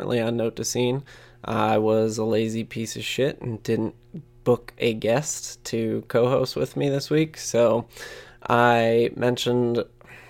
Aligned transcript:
differently 0.00 0.20
on 0.26 0.34
Note 0.38 0.56
to 0.56 0.64
Scene. 0.64 1.02
I 1.44 1.76
was 1.76 2.16
a 2.16 2.24
lazy 2.24 2.64
piece 2.64 2.96
of 2.96 3.04
shit 3.04 3.38
and 3.42 3.62
didn't 3.62 3.94
book 4.44 4.72
a 4.78 4.94
guest 4.94 5.62
to 5.64 6.02
co-host 6.08 6.56
with 6.56 6.74
me 6.74 6.88
this 6.88 7.10
week. 7.10 7.36
So 7.36 7.86
I 8.48 9.10
mentioned 9.14 9.84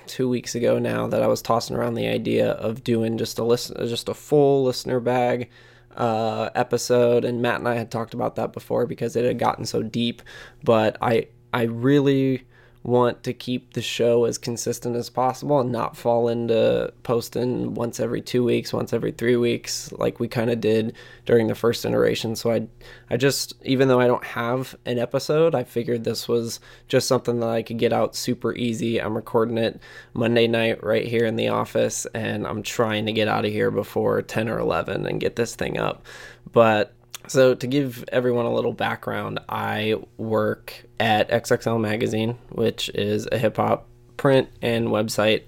two 0.08 0.28
weeks 0.28 0.56
ago 0.56 0.80
now 0.80 1.06
that 1.06 1.22
I 1.22 1.28
was 1.28 1.40
tossing 1.40 1.76
around 1.76 1.94
the 1.94 2.08
idea 2.08 2.50
of 2.50 2.82
doing 2.82 3.16
just 3.16 3.38
a 3.38 3.44
listen, 3.44 3.76
just 3.86 4.08
a 4.08 4.14
full 4.14 4.64
listener 4.64 4.98
bag 4.98 5.48
uh, 5.96 6.50
episode, 6.56 7.24
and 7.24 7.40
Matt 7.40 7.60
and 7.60 7.68
I 7.68 7.76
had 7.76 7.92
talked 7.92 8.12
about 8.12 8.34
that 8.34 8.52
before 8.52 8.86
because 8.86 9.14
it 9.14 9.24
had 9.24 9.38
gotten 9.38 9.66
so 9.66 9.84
deep. 9.84 10.20
But 10.64 10.96
I 11.00 11.28
I 11.54 11.62
really 11.62 12.42
want 12.82 13.22
to 13.22 13.34
keep 13.34 13.74
the 13.74 13.82
show 13.82 14.24
as 14.24 14.38
consistent 14.38 14.96
as 14.96 15.10
possible 15.10 15.60
and 15.60 15.70
not 15.70 15.96
fall 15.96 16.28
into 16.28 16.90
posting 17.02 17.74
once 17.74 18.00
every 18.00 18.22
two 18.22 18.42
weeks, 18.42 18.72
once 18.72 18.94
every 18.94 19.12
three 19.12 19.36
weeks, 19.36 19.92
like 19.92 20.18
we 20.18 20.26
kind 20.26 20.50
of 20.50 20.60
did 20.60 20.94
during 21.26 21.46
the 21.46 21.54
first 21.54 21.84
iteration. 21.84 22.34
So 22.34 22.50
I, 22.50 22.66
I 23.10 23.18
just, 23.18 23.54
even 23.64 23.88
though 23.88 24.00
I 24.00 24.06
don't 24.06 24.24
have 24.24 24.74
an 24.86 24.98
episode, 24.98 25.54
I 25.54 25.64
figured 25.64 26.04
this 26.04 26.26
was 26.26 26.58
just 26.88 27.06
something 27.06 27.40
that 27.40 27.50
I 27.50 27.62
could 27.62 27.78
get 27.78 27.92
out 27.92 28.16
super 28.16 28.54
easy. 28.54 28.98
I'm 28.98 29.14
recording 29.14 29.58
it 29.58 29.78
Monday 30.14 30.46
night 30.46 30.82
right 30.82 31.06
here 31.06 31.26
in 31.26 31.36
the 31.36 31.48
office, 31.48 32.06
and 32.14 32.46
I'm 32.46 32.62
trying 32.62 33.04
to 33.06 33.12
get 33.12 33.28
out 33.28 33.44
of 33.44 33.52
here 33.52 33.70
before 33.70 34.22
10 34.22 34.48
or 34.48 34.58
11 34.58 35.06
and 35.06 35.20
get 35.20 35.36
this 35.36 35.54
thing 35.54 35.78
up. 35.78 36.06
But 36.50 36.94
so, 37.26 37.54
to 37.54 37.66
give 37.66 38.04
everyone 38.08 38.46
a 38.46 38.52
little 38.52 38.72
background, 38.72 39.40
I 39.48 39.96
work 40.16 40.86
at 40.98 41.30
XXL 41.30 41.80
Magazine, 41.80 42.38
which 42.50 42.88
is 42.90 43.28
a 43.30 43.38
hip 43.38 43.56
hop 43.56 43.86
print 44.16 44.48
and 44.62 44.88
website 44.88 45.44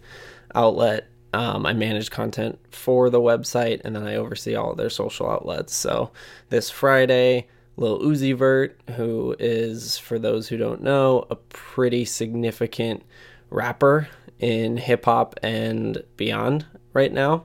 outlet. 0.55 1.09
Um, 1.34 1.65
I 1.65 1.73
manage 1.73 2.11
content 2.11 2.59
for 2.70 3.09
the 3.09 3.20
website 3.20 3.81
and 3.84 3.97
then 3.97 4.06
I 4.06 4.17
oversee 4.17 4.55
all 4.55 4.75
their 4.75 4.91
social 4.91 5.31
outlets. 5.31 5.75
So, 5.75 6.11
this 6.50 6.70
Friday, 6.70 7.48
Lil 7.77 8.00
Uzi 8.00 8.37
Vert, 8.37 8.78
who 8.97 9.34
is, 9.39 9.97
for 9.97 10.19
those 10.19 10.48
who 10.48 10.59
don't 10.59 10.83
know, 10.83 11.27
a 11.31 11.37
pretty 11.37 12.05
significant 12.05 13.03
rapper 13.50 14.09
in 14.39 14.77
hip 14.77 15.05
hop 15.06 15.39
and 15.43 16.03
beyond 16.17 16.67
right 16.93 17.12
now 17.12 17.45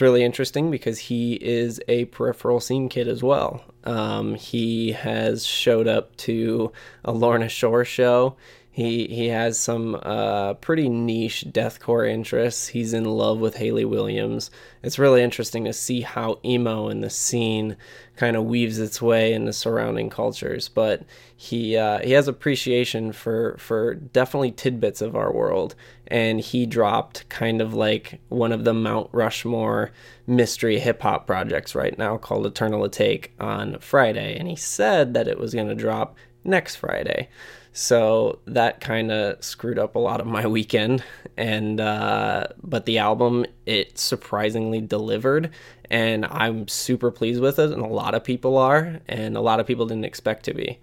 really 0.00 0.22
interesting 0.22 0.70
because 0.70 0.98
he 0.98 1.34
is 1.34 1.80
a 1.88 2.06
peripheral 2.06 2.60
scene 2.60 2.88
kid 2.88 3.08
as 3.08 3.22
well. 3.22 3.64
Um, 3.84 4.34
he 4.34 4.92
has 4.92 5.46
showed 5.46 5.88
up 5.88 6.16
to 6.18 6.72
a 7.04 7.12
Lorna 7.12 7.48
Shore 7.48 7.84
show. 7.84 8.36
He 8.80 9.06
he 9.08 9.28
has 9.28 9.58
some 9.58 9.94
uh, 10.02 10.54
pretty 10.54 10.88
niche 10.88 11.44
deathcore 11.48 12.08
interests. 12.10 12.68
He's 12.68 12.94
in 12.94 13.04
love 13.04 13.38
with 13.38 13.56
Hayley 13.56 13.84
Williams. 13.84 14.50
It's 14.82 14.98
really 14.98 15.22
interesting 15.22 15.66
to 15.66 15.72
see 15.74 16.00
how 16.00 16.38
emo 16.44 16.88
in 16.88 17.02
the 17.02 17.10
scene 17.10 17.76
kind 18.16 18.36
of 18.36 18.44
weaves 18.44 18.78
its 18.78 19.02
way 19.02 19.34
into 19.34 19.52
surrounding 19.52 20.08
cultures. 20.08 20.68
But 20.68 21.02
he 21.36 21.76
uh, 21.76 21.98
he 21.98 22.12
has 22.12 22.26
appreciation 22.26 23.12
for 23.12 23.56
for 23.58 23.96
definitely 23.96 24.52
tidbits 24.52 25.02
of 25.02 25.14
our 25.14 25.30
world, 25.30 25.74
and 26.06 26.40
he 26.40 26.64
dropped 26.64 27.28
kind 27.28 27.60
of 27.60 27.74
like 27.74 28.18
one 28.30 28.50
of 28.50 28.64
the 28.64 28.72
Mount 28.72 29.10
Rushmore 29.12 29.90
mystery 30.26 30.78
hip 30.78 31.02
hop 31.02 31.26
projects 31.26 31.74
right 31.74 31.98
now 31.98 32.16
called 32.16 32.46
Eternal 32.46 32.88
Atake 32.88 33.28
on 33.38 33.78
Friday, 33.78 34.38
and 34.38 34.48
he 34.48 34.56
said 34.56 35.12
that 35.12 35.28
it 35.28 35.38
was 35.38 35.52
going 35.52 35.68
to 35.68 35.74
drop 35.74 36.16
next 36.44 36.76
Friday. 36.76 37.28
So 37.72 38.40
that 38.46 38.80
kind 38.80 39.12
of 39.12 39.42
screwed 39.44 39.78
up 39.78 39.94
a 39.94 40.00
lot 40.00 40.20
of 40.20 40.26
my 40.26 40.46
weekend. 40.46 41.04
And, 41.36 41.80
uh, 41.80 42.48
but 42.62 42.84
the 42.84 42.98
album, 42.98 43.46
it 43.66 43.98
surprisingly 43.98 44.80
delivered. 44.80 45.50
And 45.90 46.26
I'm 46.26 46.68
super 46.68 47.10
pleased 47.10 47.40
with 47.40 47.58
it. 47.58 47.70
And 47.70 47.82
a 47.82 47.86
lot 47.86 48.14
of 48.14 48.24
people 48.24 48.58
are. 48.58 49.00
And 49.08 49.36
a 49.36 49.40
lot 49.40 49.60
of 49.60 49.66
people 49.66 49.86
didn't 49.86 50.04
expect 50.04 50.44
to 50.46 50.54
be. 50.54 50.78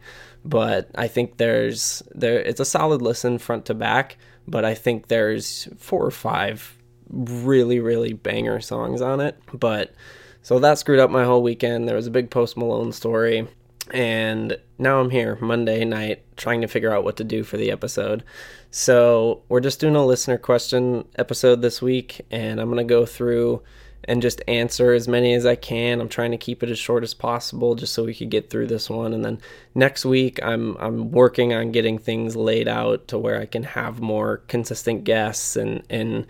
But 0.45 0.89
I 0.95 1.07
think 1.07 1.37
there's, 1.37 2.03
there, 2.15 2.39
it's 2.39 2.61
a 2.61 2.65
solid 2.65 3.01
listen 3.01 3.37
front 3.37 3.65
to 3.65 3.73
back. 3.73 4.17
But 4.47 4.63
I 4.63 4.73
think 4.73 5.07
there's 5.07 5.67
four 5.77 6.05
or 6.05 6.11
five 6.11 6.77
really, 7.09 7.79
really 7.79 8.13
banger 8.13 8.61
songs 8.61 9.01
on 9.01 9.19
it. 9.19 9.37
But 9.53 9.93
so 10.41 10.59
that 10.59 10.77
screwed 10.77 10.99
up 10.99 11.09
my 11.09 11.25
whole 11.25 11.43
weekend. 11.43 11.87
There 11.87 11.95
was 11.97 12.07
a 12.07 12.11
big 12.11 12.29
Post 12.29 12.55
Malone 12.55 12.93
story 12.93 13.47
and 13.91 14.57
now 14.77 14.99
I'm 14.99 15.09
here 15.09 15.37
Monday 15.41 15.85
night 15.85 16.23
trying 16.37 16.61
to 16.61 16.67
figure 16.67 16.93
out 16.93 17.03
what 17.03 17.17
to 17.17 17.23
do 17.23 17.43
for 17.43 17.57
the 17.57 17.71
episode. 17.71 18.23
So, 18.71 19.43
we're 19.49 19.61
just 19.61 19.79
doing 19.79 19.95
a 19.95 20.05
listener 20.05 20.37
question 20.37 21.07
episode 21.15 21.61
this 21.61 21.81
week, 21.81 22.25
and 22.31 22.59
I'm 22.59 22.67
going 22.67 22.85
to 22.85 22.93
go 22.93 23.05
through 23.05 23.61
and 24.07 24.21
just 24.21 24.41
answer 24.47 24.93
as 24.93 25.07
many 25.07 25.33
as 25.33 25.45
I 25.45 25.55
can. 25.55 25.99
I'm 25.99 26.09
trying 26.09 26.31
to 26.31 26.37
keep 26.37 26.63
it 26.63 26.69
as 26.69 26.79
short 26.79 27.03
as 27.03 27.13
possible 27.13 27.75
just 27.75 27.93
so 27.93 28.05
we 28.05 28.15
could 28.15 28.29
get 28.29 28.49
through 28.49 28.67
this 28.67 28.89
one. 28.89 29.13
And 29.13 29.23
then 29.23 29.39
next 29.75 30.05
week 30.05 30.39
I'm 30.41 30.77
I'm 30.77 31.11
working 31.11 31.53
on 31.53 31.71
getting 31.71 31.97
things 31.97 32.35
laid 32.35 32.67
out 32.67 33.07
to 33.09 33.17
where 33.17 33.39
I 33.39 33.45
can 33.45 33.63
have 33.63 33.99
more 33.99 34.37
consistent 34.47 35.03
guests 35.03 35.55
and 35.55 35.83
and 35.89 36.25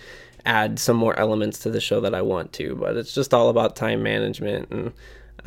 add 0.46 0.80
some 0.80 0.98
more 0.98 1.18
elements 1.20 1.60
to 1.60 1.70
the 1.70 1.82
show 1.82 2.00
that 2.02 2.16
I 2.16 2.22
want 2.22 2.54
to. 2.54 2.76
But 2.76 2.98
it's 2.98 3.14
just 3.14 3.34
all 3.34 3.50
about 3.50 3.76
time 3.76 4.02
management 4.02 4.72
and 4.72 4.94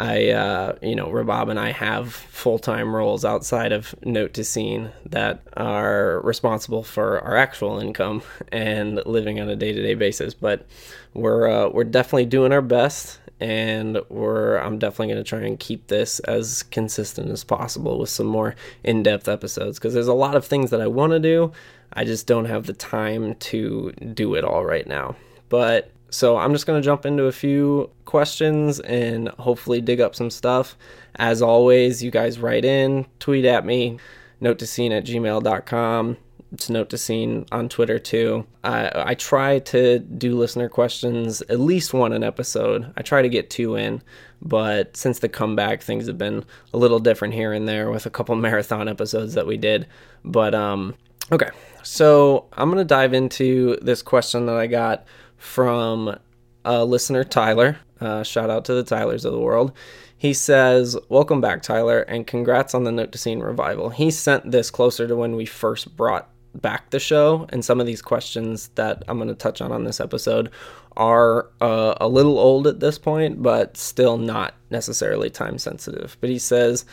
I, 0.00 0.30
uh, 0.30 0.76
you 0.80 0.96
know, 0.96 1.08
Rabab 1.10 1.50
and 1.50 1.60
I 1.60 1.72
have 1.72 2.14
full 2.14 2.58
time 2.58 2.96
roles 2.96 3.22
outside 3.22 3.70
of 3.70 3.94
Note 4.02 4.32
to 4.34 4.44
Scene 4.44 4.92
that 5.04 5.42
are 5.58 6.22
responsible 6.22 6.82
for 6.82 7.20
our 7.20 7.36
actual 7.36 7.78
income 7.78 8.22
and 8.50 9.04
living 9.04 9.40
on 9.40 9.50
a 9.50 9.56
day 9.56 9.72
to 9.72 9.82
day 9.82 9.92
basis. 9.92 10.32
But 10.32 10.66
we're 11.12 11.46
uh, 11.48 11.68
we're 11.68 11.84
definitely 11.84 12.24
doing 12.24 12.50
our 12.50 12.62
best, 12.62 13.20
and 13.40 14.00
we're 14.08 14.56
I'm 14.56 14.78
definitely 14.78 15.12
going 15.12 15.22
to 15.22 15.28
try 15.28 15.40
and 15.40 15.60
keep 15.60 15.88
this 15.88 16.18
as 16.20 16.62
consistent 16.62 17.30
as 17.30 17.44
possible 17.44 17.98
with 17.98 18.08
some 18.08 18.26
more 18.26 18.56
in 18.82 19.02
depth 19.02 19.28
episodes 19.28 19.78
because 19.78 19.92
there's 19.92 20.06
a 20.06 20.14
lot 20.14 20.34
of 20.34 20.46
things 20.46 20.70
that 20.70 20.80
I 20.80 20.86
want 20.86 21.12
to 21.12 21.20
do. 21.20 21.52
I 21.92 22.06
just 22.06 22.26
don't 22.26 22.46
have 22.46 22.64
the 22.64 22.72
time 22.72 23.34
to 23.34 23.92
do 23.92 24.34
it 24.34 24.44
all 24.44 24.64
right 24.64 24.86
now. 24.86 25.16
But 25.50 25.90
so 26.10 26.36
I'm 26.36 26.52
just 26.52 26.66
going 26.66 26.80
to 26.80 26.84
jump 26.84 27.06
into 27.06 27.24
a 27.24 27.32
few 27.32 27.90
questions 28.04 28.80
and 28.80 29.28
hopefully 29.30 29.80
dig 29.80 30.00
up 30.00 30.14
some 30.14 30.30
stuff. 30.30 30.76
As 31.16 31.40
always, 31.40 32.02
you 32.02 32.10
guys 32.10 32.38
write 32.38 32.64
in, 32.64 33.06
tweet 33.18 33.44
at 33.44 33.64
me, 33.64 33.98
note 34.40 34.58
to 34.58 34.66
scene 34.66 34.92
at 34.92 35.04
gmail.com. 35.04 36.16
It's 36.52 36.68
note 36.68 36.90
to 36.90 36.98
scene 36.98 37.46
on 37.52 37.68
Twitter 37.68 38.00
too. 38.00 38.44
I, 38.64 38.90
I 38.94 39.14
try 39.14 39.60
to 39.60 40.00
do 40.00 40.36
listener 40.36 40.68
questions 40.68 41.42
at 41.42 41.60
least 41.60 41.94
one 41.94 42.12
an 42.12 42.24
episode. 42.24 42.92
I 42.96 43.02
try 43.02 43.22
to 43.22 43.28
get 43.28 43.50
two 43.50 43.76
in, 43.76 44.02
but 44.42 44.96
since 44.96 45.20
the 45.20 45.28
comeback, 45.28 45.80
things 45.80 46.08
have 46.08 46.18
been 46.18 46.44
a 46.74 46.76
little 46.76 46.98
different 46.98 47.34
here 47.34 47.52
and 47.52 47.68
there 47.68 47.90
with 47.90 48.04
a 48.06 48.10
couple 48.10 48.34
marathon 48.36 48.88
episodes 48.88 49.34
that 49.34 49.46
we 49.46 49.58
did. 49.58 49.86
But 50.24 50.52
um, 50.56 50.96
okay, 51.30 51.50
so 51.84 52.46
I'm 52.54 52.68
gonna 52.68 52.84
dive 52.84 53.14
into 53.14 53.78
this 53.80 54.02
question 54.02 54.46
that 54.46 54.56
I 54.56 54.66
got 54.66 55.04
from 55.40 56.16
a 56.64 56.84
listener, 56.84 57.24
Tyler. 57.24 57.78
Uh, 58.00 58.22
shout 58.22 58.50
out 58.50 58.64
to 58.66 58.74
the 58.74 58.84
Tylers 58.84 59.24
of 59.24 59.32
the 59.32 59.40
world. 59.40 59.72
He 60.16 60.34
says, 60.34 60.96
Welcome 61.08 61.40
back, 61.40 61.62
Tyler, 61.62 62.00
and 62.00 62.26
congrats 62.26 62.74
on 62.74 62.84
the 62.84 62.92
Note 62.92 63.10
to 63.12 63.18
Scene 63.18 63.40
revival. 63.40 63.88
He 63.88 64.10
sent 64.10 64.50
this 64.50 64.70
closer 64.70 65.08
to 65.08 65.16
when 65.16 65.34
we 65.34 65.46
first 65.46 65.96
brought 65.96 66.28
back 66.54 66.90
the 66.90 67.00
show, 67.00 67.46
and 67.48 67.64
some 67.64 67.80
of 67.80 67.86
these 67.86 68.02
questions 68.02 68.68
that 68.74 69.02
I'm 69.08 69.16
going 69.16 69.28
to 69.28 69.34
touch 69.34 69.62
on 69.62 69.72
on 69.72 69.84
this 69.84 70.00
episode 70.00 70.50
are 70.96 71.48
uh, 71.60 71.94
a 72.00 72.08
little 72.08 72.38
old 72.38 72.66
at 72.66 72.80
this 72.80 72.98
point, 72.98 73.42
but 73.42 73.76
still 73.76 74.18
not 74.18 74.54
necessarily 74.68 75.30
time 75.30 75.58
sensitive. 75.58 76.18
But 76.20 76.28
he 76.28 76.38
says, 76.38 76.84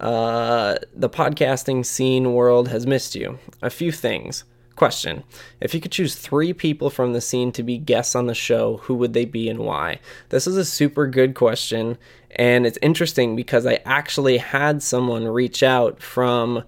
uh, 0.00 0.74
The 0.94 1.08
podcasting 1.10 1.86
scene 1.86 2.32
world 2.34 2.68
has 2.68 2.86
missed 2.86 3.14
you. 3.14 3.38
A 3.62 3.70
few 3.70 3.92
things. 3.92 4.44
Question 4.76 5.22
If 5.60 5.74
you 5.74 5.80
could 5.80 5.92
choose 5.92 6.14
three 6.14 6.52
people 6.52 6.88
from 6.88 7.12
the 7.12 7.20
scene 7.20 7.52
to 7.52 7.62
be 7.62 7.76
guests 7.78 8.14
on 8.14 8.26
the 8.26 8.34
show, 8.34 8.78
who 8.78 8.94
would 8.94 9.12
they 9.12 9.26
be 9.26 9.48
and 9.48 9.60
why? 9.60 10.00
This 10.30 10.46
is 10.46 10.56
a 10.56 10.64
super 10.64 11.06
good 11.06 11.34
question, 11.34 11.98
and 12.30 12.66
it's 12.66 12.78
interesting 12.80 13.36
because 13.36 13.66
I 13.66 13.80
actually 13.84 14.38
had 14.38 14.82
someone 14.82 15.28
reach 15.28 15.62
out 15.62 16.02
from, 16.02 16.64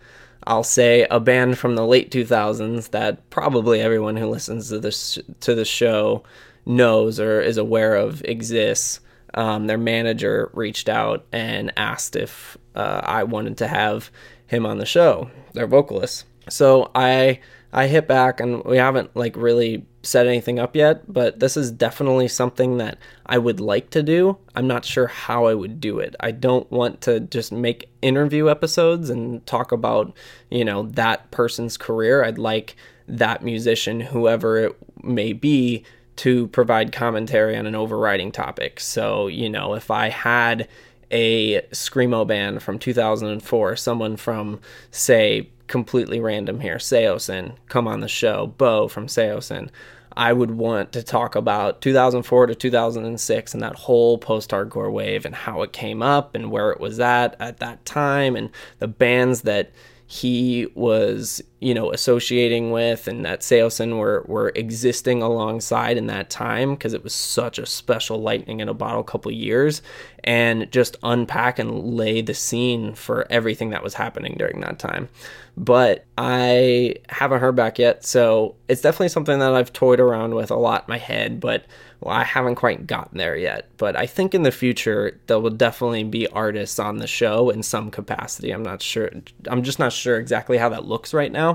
I'll 0.47 0.65
say, 0.65 1.07
a 1.11 1.19
band 1.19 1.59
from 1.59 1.77
the 1.77 1.87
late 1.87 2.11
2000s 2.11 2.91
that 2.91 3.31
probably 3.31 3.81
everyone 3.81 4.17
who 4.17 4.27
listens 4.27 4.69
to 4.69 4.79
this 4.79 5.19
to 5.41 5.55
the 5.55 5.65
show 5.65 6.25
knows 6.67 7.19
or 7.19 7.41
is 7.41 7.57
aware 7.57 7.97
of 7.97 8.23
exists. 8.25 9.01
Um, 9.33 9.67
their 9.67 9.79
manager 9.79 10.51
reached 10.53 10.89
out 10.89 11.27
and 11.33 11.73
asked 11.77 12.17
if 12.17 12.57
uh, 12.75 13.01
I 13.03 13.25
wanted 13.25 13.57
to 13.59 13.67
have 13.67 14.11
him 14.47 14.67
on 14.67 14.79
the 14.79 14.87
show, 14.87 15.31
their 15.55 15.67
vocalist. 15.67 16.27
So 16.49 16.91
I 16.95 17.41
I 17.75 17.89
hit 17.89 18.07
back 18.07 18.39
and 18.39 18.63
we 18.65 18.77
haven't 18.77 19.15
like 19.17 19.37
really 19.37 19.85
set 20.03 20.27
anything 20.29 20.61
up 20.61 20.77
yet, 20.77 21.13
but 21.13 21.41
this 21.41 21.57
is 21.57 21.73
definitely 21.73 22.29
something 22.29 22.79
that 22.79 22.99
I 23.27 23.39
would 23.39 23.59
like 23.59 23.91
to 23.91 24.03
do. 24.03 24.39
I'm 24.55 24.69
not 24.69 24.85
sure 24.85 25.09
how 25.09 25.47
I 25.47 25.55
would 25.55 25.81
do 25.81 25.99
it. 25.99 26.15
I 26.21 26.31
don't 26.31 26.71
want 26.71 27.01
to 27.03 27.21
just 27.21 27.51
make 27.51 27.91
interview 28.01 28.49
episodes 28.49 29.11
and 29.11 29.45
talk 29.45 29.73
about, 29.73 30.15
you 30.51 30.65
know, 30.65 30.85
that 30.91 31.31
person's 31.33 31.77
career. 31.77 32.25
I'd 32.25 32.39
like 32.39 32.77
that 33.09 33.43
musician, 33.43 34.01
whoever 34.01 34.59
it 34.59 34.77
may 35.03 35.33
be, 35.33 35.85
to 36.17 36.47
provide 36.49 36.93
commentary 36.93 37.57
on 37.57 37.67
an 37.67 37.75
overriding 37.75 38.31
topic. 38.31 38.79
So, 38.79 39.27
you 39.27 39.51
know, 39.51 39.75
if 39.75 39.91
I 39.91 40.11
had 40.11 40.69
a 41.11 41.61
screamo 41.73 42.25
band 42.27 42.63
from 42.63 42.79
2004, 42.79 43.77
someone 43.77 44.17
from 44.17 44.61
say 44.91 45.51
completely 45.67 46.21
random 46.21 46.61
here, 46.61 46.77
Saosin, 46.77 47.57
come 47.69 47.89
on 47.89 48.01
the 48.01 48.09
show, 48.09 48.47
Beau 48.47 48.89
from 48.89 49.07
Saosin. 49.07 49.71
I 50.17 50.33
would 50.33 50.53
want 50.53 50.93
to 50.93 51.03
talk 51.03 51.35
about 51.35 51.81
2004 51.81 52.47
to 52.47 52.55
2006 52.55 53.55
and 53.55 53.63
that 53.63 53.75
whole 53.75 54.19
post 54.19 54.51
hardcore 54.51 54.93
wave 54.93 55.25
and 55.25 55.35
how 55.35 55.63
it 55.63 55.73
came 55.73 56.03
up 56.03 56.35
and 56.35 56.51
where 56.51 56.71
it 56.71 56.81
was 56.81 57.01
at 57.01 57.37
at 57.41 57.59
that 57.59 57.85
time 57.85 58.37
and 58.37 58.51
the 58.79 58.87
bands 58.87 59.43
that 59.43 59.73
he 60.07 60.69
was, 60.75 61.43
you 61.65 61.73
know, 61.73 61.91
associating 61.93 62.73
with 62.73 63.09
and 63.09 63.25
that 63.25 63.41
Saosin 63.41 63.97
were, 63.99 64.23
were 64.29 64.53
existing 64.55 65.23
alongside 65.23 65.97
in 65.97 66.09
that 66.09 66.29
time 66.29 66.75
because 66.75 66.93
it 66.93 67.03
was 67.03 67.15
such 67.15 67.59
a 67.59 67.65
special 67.65 68.21
lightning 68.21 68.61
in 68.61 68.69
a 68.69 68.75
bottle 68.75 69.03
couple 69.03 69.33
years 69.33 69.81
and 70.25 70.71
just 70.71 70.99
unpack 71.03 71.59
and 71.59 71.97
lay 71.97 72.21
the 72.21 72.35
scene 72.35 72.93
for 72.95 73.27
everything 73.31 73.71
that 73.71 73.83
was 73.83 73.95
happening 73.95 74.35
during 74.39 74.61
that 74.61 74.79
time. 74.79 75.09
But 75.57 76.05
I 76.19 76.97
haven't 77.09 77.41
heard 77.41 77.57
back 77.57 77.79
yet, 77.79 78.05
so 78.05 78.57
it's 78.69 78.83
definitely 78.83 79.09
something 79.09 79.39
that 79.39 79.55
I've 79.55 79.73
toyed 79.73 80.01
around 80.01 80.35
with 80.35 80.51
a 80.51 80.57
lot 80.57 80.83
in 80.83 80.93
my 80.93 80.99
head, 80.99 81.41
but 81.41 81.65
well, 82.05 82.15
I 82.15 82.25
haven't 82.25 82.57
quite 82.57 82.87
gotten 82.87 83.17
there 83.17 83.37
yet, 83.37 83.71
but 83.79 83.97
I 83.97 84.05
think 84.05 84.35
in 84.35 84.43
the 84.43 84.51
future 84.51 85.19
there 85.27 85.39
will 85.41 85.49
definitely 85.49 86.05
be 86.05 86.27
artists 86.29 86.79
on 86.79 86.99
the 86.99 87.07
show 87.07 87.49
in 87.49 87.63
some 87.63 87.91
capacity. 87.91 88.51
I'm 88.51 88.63
not 88.63 88.83
sure. 88.83 89.11
I'm 89.47 89.63
just 89.63 89.79
not 89.79 89.93
sure 89.93 90.19
exactly 90.19 90.59
how 90.59 90.69
that 90.69 90.85
looks 90.85 91.15
right 91.15 91.33
now. 91.33 91.54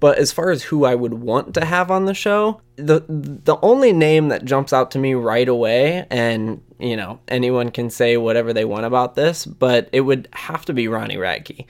But 0.00 0.18
as 0.18 0.32
far 0.32 0.50
as 0.50 0.64
who 0.64 0.84
I 0.84 0.94
would 0.94 1.14
want 1.14 1.54
to 1.54 1.64
have 1.64 1.90
on 1.90 2.04
the 2.04 2.14
show, 2.14 2.60
the 2.76 3.02
the 3.08 3.56
only 3.62 3.92
name 3.92 4.28
that 4.28 4.44
jumps 4.44 4.72
out 4.72 4.90
to 4.92 4.98
me 4.98 5.14
right 5.14 5.48
away, 5.48 6.06
and 6.10 6.62
you 6.78 6.96
know 6.96 7.20
anyone 7.28 7.70
can 7.70 7.90
say 7.90 8.16
whatever 8.16 8.52
they 8.52 8.64
want 8.64 8.86
about 8.86 9.14
this, 9.14 9.46
but 9.46 9.88
it 9.92 10.02
would 10.02 10.28
have 10.32 10.64
to 10.66 10.72
be 10.72 10.88
Ronnie 10.88 11.16
Radke. 11.16 11.66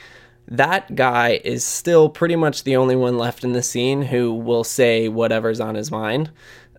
That 0.48 0.94
guy 0.94 1.40
is 1.44 1.64
still 1.64 2.08
pretty 2.08 2.37
much 2.37 2.62
the 2.62 2.76
only 2.76 2.94
one 2.94 3.19
left 3.19 3.43
in 3.43 3.52
the 3.52 3.62
scene 3.62 4.02
who 4.02 4.32
will 4.32 4.62
say 4.62 5.08
whatever's 5.08 5.60
on 5.60 5.75
his 5.75 5.90
mind. 5.90 6.31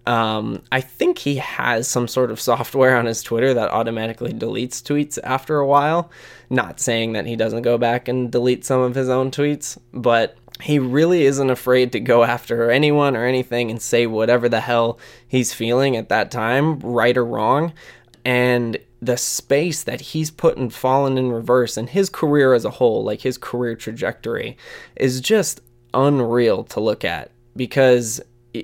Um, 0.07 0.63
I 0.71 0.79
think 0.79 1.17
he 1.17 1.35
has 1.35 1.85
some 1.85 2.07
sort 2.07 2.31
of 2.31 2.39
software 2.39 2.95
on 2.95 3.07
his 3.07 3.21
Twitter 3.21 3.53
that 3.53 3.71
automatically 3.71 4.31
deletes 4.31 4.81
tweets 4.81 5.19
after 5.21 5.57
a 5.57 5.67
while. 5.67 6.09
Not 6.49 6.79
saying 6.79 7.11
that 7.11 7.25
he 7.25 7.35
doesn't 7.35 7.63
go 7.63 7.77
back 7.77 8.07
and 8.07 8.31
delete 8.31 8.63
some 8.63 8.79
of 8.79 8.95
his 8.95 9.09
own 9.09 9.31
tweets, 9.31 9.77
but 9.91 10.37
he 10.61 10.79
really 10.79 11.25
isn't 11.25 11.49
afraid 11.49 11.91
to 11.91 11.99
go 11.99 12.23
after 12.23 12.71
anyone 12.71 13.15
or 13.15 13.25
anything 13.25 13.69
and 13.69 13.81
say 13.81 14.07
whatever 14.07 14.49
the 14.49 14.61
hell 14.61 14.99
he's 15.27 15.53
feeling 15.53 15.95
at 15.95 16.09
that 16.09 16.31
time, 16.31 16.79
right 16.79 17.17
or 17.17 17.25
wrong. 17.25 17.73
And 18.25 18.77
the 19.01 19.17
space 19.17 19.83
that 19.83 20.01
he's 20.01 20.31
put 20.31 20.57
in 20.57 20.69
Falling 20.69 21.17
in 21.17 21.31
Reverse 21.31 21.77
and 21.77 21.89
his 21.89 22.09
career 22.09 22.53
as 22.53 22.65
a 22.65 22.71
whole, 22.71 23.03
like 23.03 23.21
his 23.21 23.37
career 23.37 23.75
trajectory, 23.75 24.57
is 24.95 25.21
just 25.21 25.61
unreal 25.93 26.63
to 26.65 26.79
look 26.79 27.05
at 27.05 27.31
because 27.55 28.21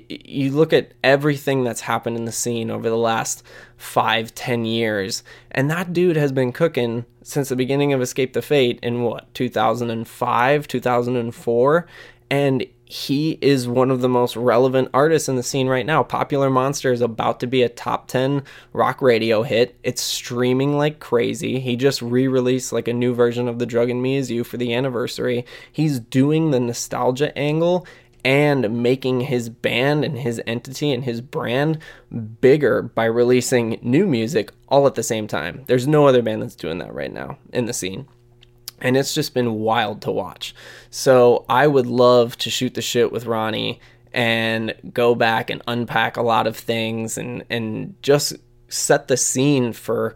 you 0.08 0.50
look 0.50 0.72
at 0.72 0.92
everything 1.02 1.64
that's 1.64 1.82
happened 1.82 2.16
in 2.16 2.24
the 2.24 2.32
scene 2.32 2.70
over 2.70 2.88
the 2.88 2.96
last 2.96 3.42
five, 3.76 4.34
ten 4.34 4.64
years, 4.64 5.22
and 5.50 5.70
that 5.70 5.92
dude 5.92 6.16
has 6.16 6.32
been 6.32 6.52
cooking 6.52 7.04
since 7.22 7.48
the 7.48 7.56
beginning 7.56 7.92
of 7.92 8.02
Escape 8.02 8.32
the 8.32 8.42
Fate 8.42 8.78
in 8.82 9.02
what, 9.02 9.32
2005, 9.34 10.68
2004? 10.68 11.86
And 12.30 12.66
he 12.86 13.38
is 13.40 13.66
one 13.66 13.90
of 13.90 14.02
the 14.02 14.08
most 14.08 14.36
relevant 14.36 14.88
artists 14.92 15.28
in 15.28 15.36
the 15.36 15.42
scene 15.42 15.68
right 15.68 15.86
now. 15.86 16.02
Popular 16.02 16.50
Monster 16.50 16.92
is 16.92 17.00
about 17.00 17.40
to 17.40 17.46
be 17.46 17.62
a 17.62 17.68
top 17.68 18.08
10 18.08 18.42
rock 18.72 19.00
radio 19.00 19.42
hit. 19.42 19.76
It's 19.82 20.02
streaming 20.02 20.76
like 20.76 21.00
crazy. 21.00 21.60
He 21.60 21.76
just 21.76 22.02
re 22.02 22.28
released 22.28 22.72
like 22.72 22.86
a 22.86 22.92
new 22.92 23.14
version 23.14 23.48
of 23.48 23.58
The 23.58 23.66
Drug 23.66 23.88
in 23.88 24.02
Me 24.02 24.16
Is 24.16 24.30
You 24.30 24.44
for 24.44 24.58
the 24.58 24.74
anniversary. 24.74 25.46
He's 25.72 25.98
doing 25.98 26.50
the 26.50 26.60
nostalgia 26.60 27.36
angle 27.38 27.86
and 28.24 28.82
making 28.82 29.20
his 29.20 29.48
band 29.50 30.04
and 30.04 30.18
his 30.18 30.40
entity 30.46 30.90
and 30.92 31.04
his 31.04 31.20
brand 31.20 31.78
bigger 32.40 32.82
by 32.82 33.04
releasing 33.04 33.78
new 33.82 34.06
music 34.06 34.50
all 34.68 34.86
at 34.86 34.94
the 34.94 35.02
same 35.02 35.26
time. 35.26 35.64
There's 35.66 35.86
no 35.86 36.06
other 36.06 36.22
band 36.22 36.42
that's 36.42 36.56
doing 36.56 36.78
that 36.78 36.94
right 36.94 37.12
now 37.12 37.38
in 37.52 37.66
the 37.66 37.74
scene. 37.74 38.08
And 38.80 38.96
it's 38.96 39.14
just 39.14 39.34
been 39.34 39.54
wild 39.54 40.02
to 40.02 40.10
watch. 40.10 40.54
So 40.90 41.44
I 41.48 41.66
would 41.66 41.86
love 41.86 42.36
to 42.38 42.50
shoot 42.50 42.74
the 42.74 42.82
shit 42.82 43.12
with 43.12 43.26
Ronnie 43.26 43.80
and 44.12 44.74
go 44.92 45.14
back 45.14 45.50
and 45.50 45.62
unpack 45.68 46.16
a 46.16 46.22
lot 46.22 46.46
of 46.46 46.56
things 46.56 47.18
and, 47.18 47.44
and 47.50 47.94
just 48.02 48.34
set 48.68 49.08
the 49.08 49.16
scene 49.16 49.72
for 49.72 50.14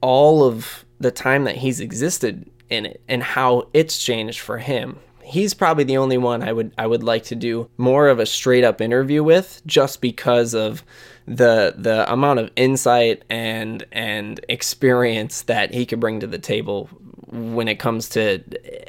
all 0.00 0.44
of 0.44 0.84
the 0.98 1.10
time 1.10 1.44
that 1.44 1.56
he's 1.56 1.80
existed 1.80 2.50
in 2.70 2.86
it 2.86 3.02
and 3.08 3.22
how 3.22 3.68
it's 3.72 4.02
changed 4.02 4.40
for 4.40 4.58
him 4.58 4.98
he's 5.26 5.54
probably 5.54 5.84
the 5.84 5.96
only 5.96 6.16
one 6.16 6.42
I 6.42 6.52
would 6.52 6.72
I 6.78 6.86
would 6.86 7.02
like 7.02 7.24
to 7.24 7.34
do 7.34 7.68
more 7.76 8.08
of 8.08 8.20
a 8.20 8.26
straight 8.26 8.64
up 8.64 8.80
interview 8.80 9.22
with 9.24 9.60
just 9.66 10.00
because 10.00 10.54
of 10.54 10.84
the 11.26 11.74
the 11.76 12.10
amount 12.10 12.38
of 12.38 12.50
insight 12.54 13.24
and 13.28 13.84
and 13.90 14.40
experience 14.48 15.42
that 15.42 15.74
he 15.74 15.84
could 15.84 15.98
bring 15.98 16.20
to 16.20 16.26
the 16.28 16.38
table 16.38 16.88
when 17.26 17.66
it 17.66 17.80
comes 17.80 18.08
to 18.10 18.40
eh, 18.64 18.84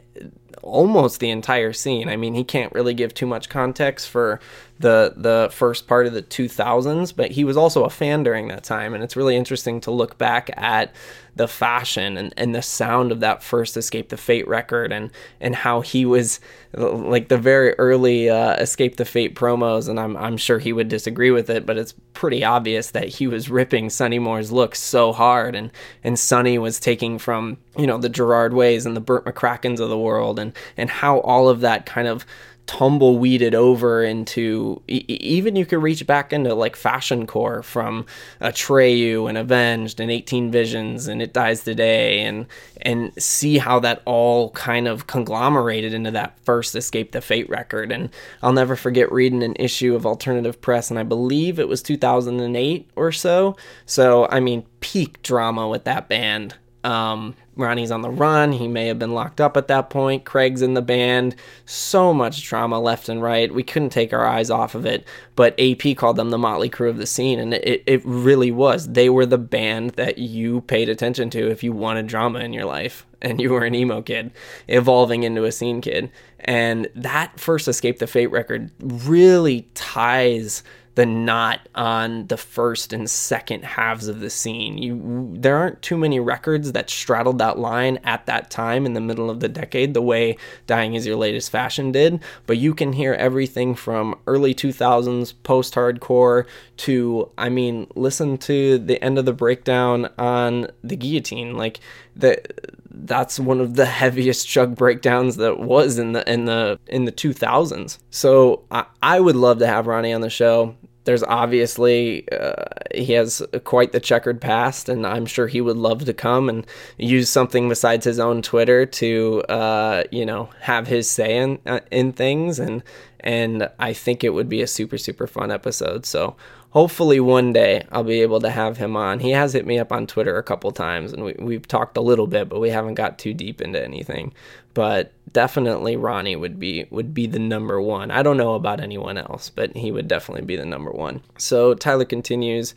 almost 0.62 1.22
the 1.22 1.30
entire 1.30 1.74
scene. 1.74 2.10
I 2.10 2.18
mean, 2.18 2.34
he 2.34 2.44
can't 2.44 2.74
really 2.74 2.94
give 2.94 3.14
too 3.14 3.26
much 3.26 3.50
context 3.50 4.10
for 4.10 4.40
the 4.80 5.14
the 5.16 5.50
first 5.52 5.88
part 5.88 6.06
of 6.06 6.14
the 6.14 6.22
2000s, 6.22 7.16
but 7.16 7.32
he 7.32 7.44
was 7.44 7.58
also 7.58 7.84
a 7.84 7.90
fan 7.90 8.22
during 8.22 8.50
that 8.50 8.64
time, 8.64 8.94
and 8.94 9.04
it's 9.04 9.16
really 9.16 9.36
interesting 9.36 9.82
to 9.82 9.92
look 9.92 10.18
back 10.20 10.52
at 10.56 10.94
the 11.38 11.48
fashion 11.48 12.18
and, 12.18 12.34
and 12.38 12.54
the 12.54 12.62
sound 12.62 13.12
of 13.12 13.20
that 13.20 13.44
first 13.44 13.78
Escape 13.78 14.10
the 14.10 14.18
Fate 14.18 14.48
record 14.48 14.92
and 14.92 15.12
and 15.40 15.56
how 15.56 15.82
he 15.82 16.06
was 16.06 16.40
like 16.74 17.28
the 17.28 17.38
very 17.38 17.74
early 17.76 18.30
uh, 18.30 18.56
Escape 18.56 18.98
the 18.98 19.06
Fate 19.06 19.36
promos 19.36 19.88
and 19.88 20.00
I'm 20.00 20.18
I'm 20.18 20.38
sure 20.38 20.60
he 20.60 20.74
would 20.74 20.90
disagree 20.90 21.32
with 21.32 21.50
it 21.50 21.66
but 21.66 21.78
it's 21.78 21.94
pretty 22.14 22.44
obvious 22.44 22.92
that 22.92 23.08
he 23.08 23.28
was 23.28 23.50
ripping 23.50 23.90
Sonny 23.90 24.20
Moore's 24.20 24.52
look 24.52 24.76
so 24.76 25.14
hard 25.14 25.56
and 25.56 25.72
and 26.04 26.18
Sonny 26.18 26.58
was 26.58 26.80
taking 26.80 27.18
from 27.20 27.58
you 27.78 27.88
know 27.88 27.98
the 27.98 28.10
Gerard 28.10 28.54
Ways 28.54 28.86
and 28.86 28.96
the 28.96 29.02
Bert 29.02 29.26
McCrackens 29.26 29.80
of 29.80 29.90
the 29.90 29.98
world 29.98 30.40
and 30.40 30.54
and 30.76 30.90
how 30.90 31.20
all 31.20 31.50
of 31.50 31.62
that 31.62 31.86
kind 31.86 32.08
of 32.08 32.26
tumbleweeded 32.68 33.56
over 33.56 34.04
into 34.04 34.82
even 34.88 35.56
you 35.56 35.66
could 35.66 35.82
reach 35.82 36.06
back 36.06 36.34
into 36.34 36.54
like 36.54 36.76
fashion 36.76 37.26
core 37.26 37.64
from 37.64 38.06
Atreyu 38.42 39.28
and 39.30 39.38
Avenged 39.38 40.02
and 40.02 40.12
18 40.12 40.52
Visions 40.52 41.08
and 41.08 41.22
It 41.22 41.32
Dies 41.32 41.64
Today 41.64 42.22
and 42.22 42.46
and 42.82 43.12
see 43.18 43.58
how 43.58 43.80
that 43.80 44.02
all 44.06 44.52
kind 44.52 44.88
of 44.88 45.08
conglomerated 45.08 45.94
into 45.94 46.12
that 46.12 46.38
first 46.44 46.76
Escape 46.76 47.14
the 47.14 47.22
Fate 47.22 47.50
record. 47.50 47.92
And 47.92 48.10
I'll 48.44 48.54
never 48.54 48.76
forget 48.76 49.12
reading 49.12 49.44
an 49.44 49.56
issue 49.56 49.96
of 49.96 50.06
Alternative 50.06 50.60
Press 50.60 50.92
and 50.92 51.00
I 51.00 51.04
believe 51.04 51.60
it 51.60 51.70
was 51.70 51.82
2008 51.82 52.90
or 52.98 53.12
so. 53.14 53.56
So 53.86 54.28
I 54.30 54.42
mean 54.42 54.66
peak 54.82 55.24
drama 55.24 55.70
with 55.70 55.86
that 55.86 56.10
band. 56.10 56.56
Um, 56.84 57.34
Ronnie's 57.58 57.92
on 57.92 58.02
the 58.02 58.10
run. 58.10 58.52
He 58.52 58.68
may 58.68 58.88
have 58.88 59.00
been 59.00 59.14
locked 59.14 59.42
up 59.42 59.58
at 59.58 59.68
that 59.68 59.90
point. 59.90 60.26
Craig's 60.26 60.62
in 60.62 60.74
the 60.74 60.82
band. 60.82 61.36
So 61.66 62.14
much 62.14 62.44
drama 62.44 62.80
left 62.80 63.10
and 63.10 63.22
right. 63.22 63.54
We 63.54 63.64
couldn't 63.64 63.90
take 63.90 64.14
our 64.14 64.26
eyes 64.26 64.50
off 64.50 64.76
of 64.76 64.86
it. 64.86 65.06
But 65.36 65.60
AP 65.60 65.98
called 65.98 66.16
them 66.16 66.30
the 66.30 66.38
motley 66.38 66.70
crew 66.70 66.90
of 66.90 66.98
the 66.98 67.06
scene. 67.06 67.40
And 67.40 67.54
it, 67.54 67.84
it 67.86 68.02
really 68.06 68.52
was. 68.52 68.88
They 68.88 69.10
were 69.10 69.26
the 69.26 69.38
band 69.38 69.92
that 69.92 70.18
you 70.18 70.62
paid 70.62 70.90
attention 70.90 71.30
to 71.32 71.50
if 71.50 71.64
you 71.64 71.74
wanted 71.74 72.08
drama 72.08 72.40
in 72.40 72.54
your 72.54 72.66
life 72.66 73.06
and 73.22 73.42
you 73.42 73.52
were 73.52 73.66
an 73.66 73.76
emo 73.76 74.02
kid 74.02 74.32
evolving 74.68 75.24
into 75.24 75.44
a 75.44 75.52
scene 75.52 75.82
kid. 75.82 76.12
And 76.40 76.88
that 76.96 77.40
first 77.40 77.68
Escape 77.68 78.00
the 78.00 78.08
Fate 78.08 78.32
record 78.32 78.72
really 78.80 79.68
ties 79.74 80.64
the 80.98 81.06
knot 81.06 81.60
on 81.76 82.26
the 82.26 82.38
first 82.38 82.92
and 82.92 83.08
second 83.08 83.64
halves 83.64 84.08
of 84.08 84.20
the 84.20 84.32
scene. 84.32 84.80
You 84.80 85.30
there 85.32 85.56
aren't 85.56 85.84
too 85.84 85.96
many 85.96 86.20
records 86.20 86.72
that 86.72 86.90
straddled 86.90 87.38
that 87.38 87.60
line 87.60 88.00
at 88.04 88.26
that 88.26 88.50
time 88.50 88.84
in 88.84 88.94
the 88.94 89.00
middle 89.00 89.30
of 89.30 89.40
the 89.40 89.48
decade 89.48 89.94
the 89.94 90.02
way 90.02 90.38
Dying 90.66 90.96
is 90.96 91.06
Your 91.06 91.16
Latest 91.16 91.52
Fashion 91.52 91.92
did, 91.92 92.20
but 92.48 92.58
you 92.58 92.74
can 92.74 92.94
hear 92.94 93.14
everything 93.14 93.76
from 93.76 94.18
early 94.26 94.56
2000s 94.56 95.36
post-hardcore 95.44 96.48
to 96.78 97.30
I 97.38 97.50
mean 97.50 97.86
listen 97.94 98.40
to 98.40 98.80
the 98.80 99.00
end 99.04 99.20
of 99.20 99.26
the 99.26 99.34
breakdown 99.34 100.10
on 100.18 100.66
The 100.84 100.96
Guillotine 100.96 101.58
like 101.58 101.80
the 102.16 102.42
that's 102.90 103.40
one 103.40 103.62
of 103.62 103.76
the 103.76 103.86
heaviest 104.02 104.48
chug 104.48 104.76
breakdowns 104.76 105.38
that 105.38 105.60
was 105.60 106.00
in 106.00 106.14
the 106.14 106.28
in 106.32 106.46
the 106.46 106.80
in 106.88 107.06
the 107.06 107.12
2000s. 107.12 108.00
So 108.10 108.64
I, 108.72 108.86
I 109.04 109.20
would 109.20 109.36
love 109.36 109.60
to 109.60 109.68
have 109.68 109.86
Ronnie 109.86 110.14
on 110.14 110.22
the 110.22 110.30
show 110.32 110.76
there's 111.08 111.24
obviously 111.24 112.30
uh, 112.34 112.66
he 112.94 113.14
has 113.14 113.42
quite 113.64 113.94
the 113.94 114.00
checkered 114.02 114.42
past, 114.42 114.90
and 114.90 115.08
I'm 115.08 115.26
sure 115.26 115.48
he 115.48 115.62
would 115.62 115.78
love 115.78 116.04
to 116.04 116.14
come 116.14 116.50
and 116.50 116.68
use 116.98 117.30
something 117.30 117.70
besides 117.70 118.04
his 118.04 118.20
own 118.20 118.42
Twitter 118.42 118.86
to 118.86 119.42
uh, 119.44 120.04
you 120.12 120.26
know 120.26 120.50
have 120.60 120.86
his 120.88 121.10
say 121.10 121.38
in 121.38 121.60
uh, 121.66 121.80
in 121.92 122.12
things, 122.12 122.60
and 122.60 122.84
and 123.22 123.70
I 123.80 123.94
think 123.94 124.26
it 124.26 124.32
would 124.32 124.50
be 124.50 124.62
a 124.62 124.68
super 124.68 124.98
super 124.98 125.28
fun 125.28 125.50
episode. 125.50 126.06
So 126.06 126.36
hopefully 126.72 127.20
one 127.20 127.54
day 127.54 127.86
I'll 127.92 128.04
be 128.04 128.22
able 128.22 128.40
to 128.42 128.50
have 128.50 128.78
him 128.78 128.96
on. 128.96 129.20
He 129.20 129.32
has 129.32 129.54
hit 129.54 129.66
me 129.66 129.80
up 129.80 129.92
on 129.92 130.08
Twitter 130.08 130.38
a 130.38 130.44
couple 130.44 130.72
times 130.72 131.14
and 131.14 131.24
we, 131.24 131.36
we've 131.40 131.68
talked 131.68 131.98
a 131.98 132.02
little 132.02 132.28
bit, 132.28 132.50
but 132.50 132.60
we 132.60 132.70
haven't 132.70 132.96
got 132.96 133.18
too 133.18 133.34
deep 133.34 133.62
into 133.62 133.84
anything. 133.84 134.34
But 134.74 135.14
definitely 135.34 135.96
Ronnie 135.96 136.36
would 136.36 136.60
be 136.60 136.86
would 136.92 137.14
be 137.14 137.26
the 137.28 137.40
number 137.40 137.82
one. 137.82 138.12
I 138.12 138.22
don't 138.22 138.38
know 138.38 138.54
about 138.54 138.80
anyone 138.80 139.18
else, 139.18 139.50
but 139.50 139.76
he 139.76 139.92
would 139.92 140.08
definitely 140.08 140.46
be 140.46 140.56
the 140.56 140.66
number 140.66 140.92
one. 140.92 141.22
So 141.38 141.74
Tyler 141.74 142.06
continues. 142.06 142.76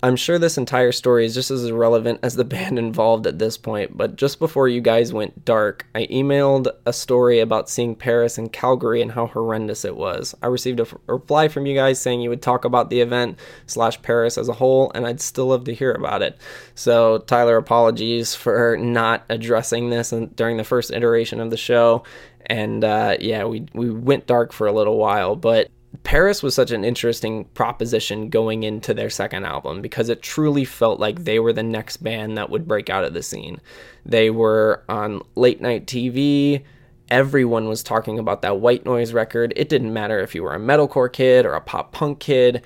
I'm 0.00 0.14
sure 0.14 0.38
this 0.38 0.58
entire 0.58 0.92
story 0.92 1.26
is 1.26 1.34
just 1.34 1.50
as 1.50 1.64
irrelevant 1.64 2.20
as 2.22 2.36
the 2.36 2.44
band 2.58 2.78
involved 2.78 3.26
at 3.26 3.38
this 3.38 3.56
point, 3.56 3.96
but 3.96 4.16
just 4.16 4.38
before 4.38 4.68
you 4.68 4.80
guys 4.80 5.12
went 5.12 5.44
dark, 5.44 5.86
I 5.94 6.06
emailed 6.06 6.68
a 6.86 6.92
story 6.92 7.40
about 7.40 7.68
seeing 7.68 7.96
PVRIS 7.96 8.38
in 8.38 8.48
Calgary 8.50 9.02
and 9.02 9.12
how 9.12 9.26
horrendous 9.26 9.84
it 9.84 9.96
was. 9.96 10.36
I 10.40 10.46
received 10.46 10.78
a, 10.78 10.84
f- 10.84 10.94
reply 11.06 11.48
from 11.48 11.66
you 11.66 11.74
guys 11.74 12.00
saying 12.00 12.20
you 12.20 12.30
would 12.30 12.42
talk 12.42 12.64
about 12.64 12.90
the 12.90 13.00
event 13.00 13.38
slash 13.66 14.00
PVRIS 14.00 14.38
as 14.38 14.48
a 14.48 14.52
whole, 14.52 14.92
and 14.94 15.04
I'd 15.04 15.20
still 15.20 15.46
love 15.46 15.64
to 15.64 15.74
hear 15.74 15.92
about 15.92 16.22
it. 16.22 16.38
So, 16.76 17.18
Tyler, 17.18 17.56
apologies 17.56 18.36
for 18.36 18.76
not 18.76 19.24
addressing 19.28 19.90
this 19.90 20.10
during 20.36 20.58
the 20.58 20.64
first 20.64 20.92
iteration 20.92 21.40
of 21.40 21.50
the 21.50 21.56
show. 21.56 22.04
And 22.46 22.84
uh, 22.84 23.16
yeah, 23.20 23.44
we, 23.44 23.66
we 23.74 23.90
went 23.90 24.26
dark 24.26 24.52
for 24.52 24.68
a 24.68 24.72
little 24.72 24.96
while, 24.96 25.34
but 25.34 25.70
PVRIS 26.04 26.42
was 26.42 26.54
such 26.54 26.70
an 26.70 26.84
interesting 26.84 27.44
proposition 27.46 28.28
going 28.28 28.62
into 28.62 28.92
their 28.92 29.10
second 29.10 29.44
album 29.44 29.80
because 29.80 30.08
it 30.08 30.22
truly 30.22 30.64
felt 30.64 31.00
like 31.00 31.24
they 31.24 31.38
were 31.38 31.52
the 31.52 31.62
next 31.62 31.98
band 31.98 32.36
that 32.36 32.50
would 32.50 32.68
break 32.68 32.90
out 32.90 33.04
of 33.04 33.14
the 33.14 33.22
scene. 33.22 33.60
They 34.04 34.30
were 34.30 34.84
on 34.88 35.22
late 35.34 35.60
night 35.60 35.86
TV. 35.86 36.62
Everyone 37.10 37.68
was 37.68 37.82
talking 37.82 38.18
about 38.18 38.42
that 38.42 38.60
White 38.60 38.84
Noise 38.84 39.14
record. 39.14 39.54
It 39.56 39.70
didn't 39.70 39.92
matter 39.92 40.20
if 40.20 40.34
you 40.34 40.42
were 40.42 40.54
a 40.54 40.60
metalcore 40.60 41.12
kid 41.12 41.46
or 41.46 41.54
a 41.54 41.60
pop 41.60 41.92
punk 41.92 42.20
kid, 42.20 42.62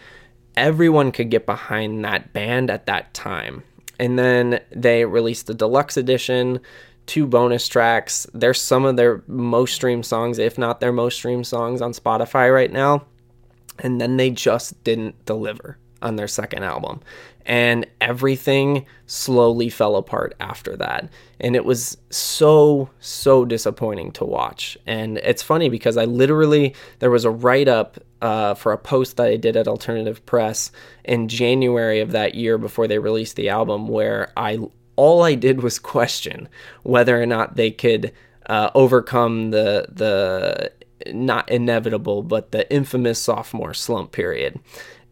everyone 0.56 1.12
could 1.12 1.30
get 1.30 1.46
behind 1.46 2.04
that 2.04 2.32
band 2.32 2.70
at 2.70 2.86
that 2.86 3.14
time. 3.14 3.62
And 4.00 4.18
then 4.18 4.60
they 4.72 5.04
released 5.04 5.46
the 5.46 5.54
deluxe 5.54 5.96
edition, 5.96 6.58
two 7.06 7.26
bonus 7.28 7.68
tracks. 7.68 8.26
They're 8.34 8.52
some 8.52 8.84
of 8.84 8.96
their 8.96 9.22
most 9.28 9.74
streamed 9.74 10.06
songs, 10.06 10.40
if 10.40 10.58
not 10.58 10.80
their 10.80 10.92
most 10.92 11.16
streamed 11.16 11.46
songs 11.46 11.80
on 11.80 11.92
Spotify 11.92 12.52
right 12.52 12.72
now 12.72 13.06
and 13.78 14.00
then 14.00 14.16
they 14.16 14.30
just 14.30 14.82
didn't 14.84 15.24
deliver 15.24 15.78
on 16.02 16.16
their 16.16 16.28
second 16.28 16.64
album. 16.64 17.00
And 17.44 17.86
everything 18.00 18.86
slowly 19.06 19.68
fell 19.68 19.96
apart 19.96 20.34
after 20.38 20.76
that. 20.76 21.08
And 21.40 21.56
it 21.56 21.64
was 21.64 21.96
so, 22.10 22.88
so 23.00 23.44
disappointing 23.44 24.12
to 24.12 24.24
watch. 24.24 24.78
And 24.86 25.18
it's 25.18 25.42
funny 25.42 25.68
because 25.68 25.96
I 25.96 26.04
literally, 26.04 26.74
there 27.00 27.10
was 27.10 27.24
a 27.24 27.30
write 27.30 27.66
up 27.66 27.98
uh, 28.20 28.54
for 28.54 28.72
a 28.72 28.78
post 28.78 29.16
that 29.16 29.26
I 29.26 29.36
did 29.36 29.56
at 29.56 29.66
Alternative 29.66 30.24
Press 30.24 30.70
in 31.04 31.26
January 31.28 31.98
of 32.00 32.12
that 32.12 32.36
year 32.36 32.58
before 32.58 32.86
they 32.86 32.98
released 32.98 33.34
the 33.34 33.48
album 33.48 33.88
where 33.88 34.32
I, 34.36 34.60
all 34.94 35.22
I 35.22 35.34
did 35.34 35.62
was 35.62 35.78
question 35.80 36.48
whether 36.84 37.20
or 37.20 37.26
not 37.26 37.56
they 37.56 37.72
could 37.72 38.12
uh, 38.46 38.70
overcome 38.74 39.50
the 39.50 39.86
the 39.88 40.72
not 41.08 41.50
inevitable, 41.50 42.22
but 42.22 42.52
the 42.52 42.70
infamous 42.72 43.18
sophomore 43.20 43.74
slump 43.74 44.12
period. 44.12 44.60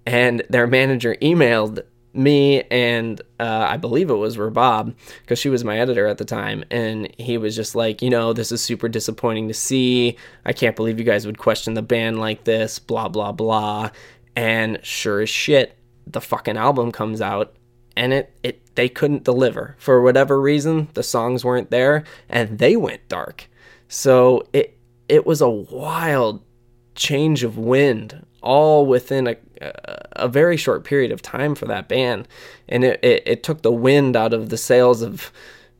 And 0.06 0.42
their 0.48 0.66
manager 0.66 1.16
emailed 1.22 1.84
me 2.12 2.62
and 2.64 3.20
uh, 3.38 3.66
I 3.68 3.76
believe 3.76 4.10
it 4.10 4.14
was 4.14 4.36
Rabab 4.36 4.94
because 5.20 5.38
she 5.38 5.48
was 5.48 5.64
my 5.64 5.78
editor 5.78 6.06
at 6.06 6.18
the 6.18 6.24
time, 6.24 6.64
and 6.70 7.14
he 7.18 7.38
was 7.38 7.54
just 7.54 7.74
like, 7.74 8.02
you 8.02 8.10
know, 8.10 8.32
this 8.32 8.52
is 8.52 8.62
super 8.62 8.88
disappointing 8.88 9.48
to 9.48 9.54
see. 9.54 10.16
I 10.44 10.52
can't 10.52 10.76
believe 10.76 10.98
you 10.98 11.04
guys 11.04 11.26
would 11.26 11.38
question 11.38 11.74
the 11.74 11.82
band 11.82 12.18
like 12.18 12.44
this, 12.44 12.78
blah 12.78 13.08
blah 13.08 13.32
blah. 13.32 13.90
And 14.36 14.78
sure 14.82 15.20
as 15.20 15.30
shit, 15.30 15.76
the 16.06 16.20
fucking 16.20 16.56
album 16.56 16.92
comes 16.92 17.20
out, 17.20 17.54
and 17.96 18.12
it 18.12 18.34
it 18.42 18.74
they 18.74 18.88
couldn't 18.88 19.24
deliver 19.24 19.76
for 19.78 20.02
whatever 20.02 20.40
reason. 20.40 20.88
The 20.94 21.02
songs 21.02 21.44
weren't 21.44 21.70
there, 21.70 22.04
and 22.28 22.58
they 22.58 22.76
went 22.76 23.08
dark. 23.08 23.46
So 23.88 24.46
it 24.52 24.76
it 25.10 25.26
was 25.26 25.40
a 25.40 25.50
wild 25.50 26.42
change 26.94 27.42
of 27.42 27.58
wind 27.58 28.24
all 28.42 28.86
within 28.86 29.26
a, 29.26 29.36
a 30.12 30.28
very 30.28 30.56
short 30.56 30.84
period 30.84 31.12
of 31.12 31.20
time 31.20 31.54
for 31.54 31.66
that 31.66 31.88
band. 31.88 32.26
And 32.68 32.84
it, 32.84 33.00
it, 33.02 33.22
it, 33.26 33.42
took 33.42 33.62
the 33.62 33.72
wind 33.72 34.16
out 34.16 34.32
of 34.32 34.48
the 34.48 34.56
sails 34.56 35.02
of 35.02 35.32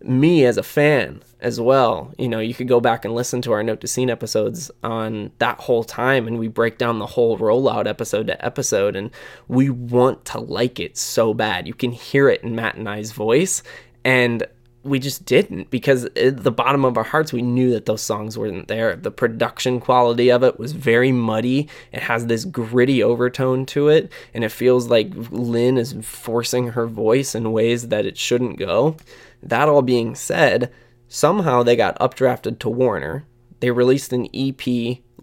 me 0.02 0.44
as 0.44 0.56
a 0.58 0.62
fan 0.62 1.22
as 1.40 1.60
well. 1.60 2.12
You 2.18 2.28
know, 2.28 2.40
you 2.40 2.54
could 2.54 2.68
go 2.68 2.80
back 2.80 3.04
and 3.04 3.14
listen 3.14 3.40
to 3.42 3.52
our 3.52 3.62
Note 3.62 3.80
to 3.82 3.86
Scene 3.86 4.10
episodes 4.10 4.70
on 4.82 5.30
that 5.38 5.60
whole 5.60 5.84
time, 5.84 6.26
and 6.26 6.38
we 6.38 6.48
break 6.48 6.76
down 6.76 6.98
the 6.98 7.06
whole 7.06 7.38
rollout 7.38 7.86
episode 7.86 8.26
to 8.26 8.44
episode, 8.44 8.96
and 8.96 9.10
we 9.48 9.70
want 9.70 10.24
to 10.26 10.40
like 10.40 10.80
it 10.80 10.96
so 10.96 11.32
bad. 11.32 11.66
You 11.66 11.74
can 11.74 11.92
hear 11.92 12.28
it 12.28 12.42
in 12.42 12.54
Matt 12.54 12.74
and 12.74 12.88
I's 12.88 13.12
voice. 13.12 13.62
And 14.04 14.46
we 14.82 14.98
just 14.98 15.26
didn't 15.26 15.70
because 15.70 16.06
at 16.16 16.42
the 16.42 16.50
bottom 16.50 16.84
of 16.84 16.96
our 16.96 17.04
hearts 17.04 17.32
we 17.32 17.42
knew 17.42 17.70
that 17.72 17.86
those 17.86 18.00
songs 18.00 18.38
weren't 18.38 18.68
there. 18.68 18.96
The 18.96 19.10
production 19.10 19.78
quality 19.78 20.30
of 20.30 20.42
it 20.42 20.58
was 20.58 20.72
very 20.72 21.12
muddy. 21.12 21.68
It 21.92 22.00
has 22.02 22.26
this 22.26 22.44
gritty 22.44 23.02
overtone 23.02 23.66
to 23.66 23.88
it 23.88 24.10
and 24.32 24.42
it 24.42 24.50
feels 24.50 24.88
like 24.88 25.12
lynn 25.30 25.76
is 25.76 25.94
forcing 26.02 26.68
her 26.68 26.86
voice 26.86 27.34
in 27.34 27.52
ways 27.52 27.88
that 27.88 28.06
it 28.06 28.16
shouldn't 28.16 28.58
go. 28.58 28.96
That 29.42 29.68
all 29.68 29.82
being 29.82 30.14
said 30.14 30.72
somehow 31.08 31.62
they 31.62 31.76
got 31.76 31.98
updrafted 31.98 32.58
to 32.60 32.70
warner. 32.70 33.26
They 33.60 33.70
released 33.70 34.12
an 34.14 34.28
ep 34.34 34.62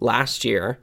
last 0.00 0.44
year 0.44 0.78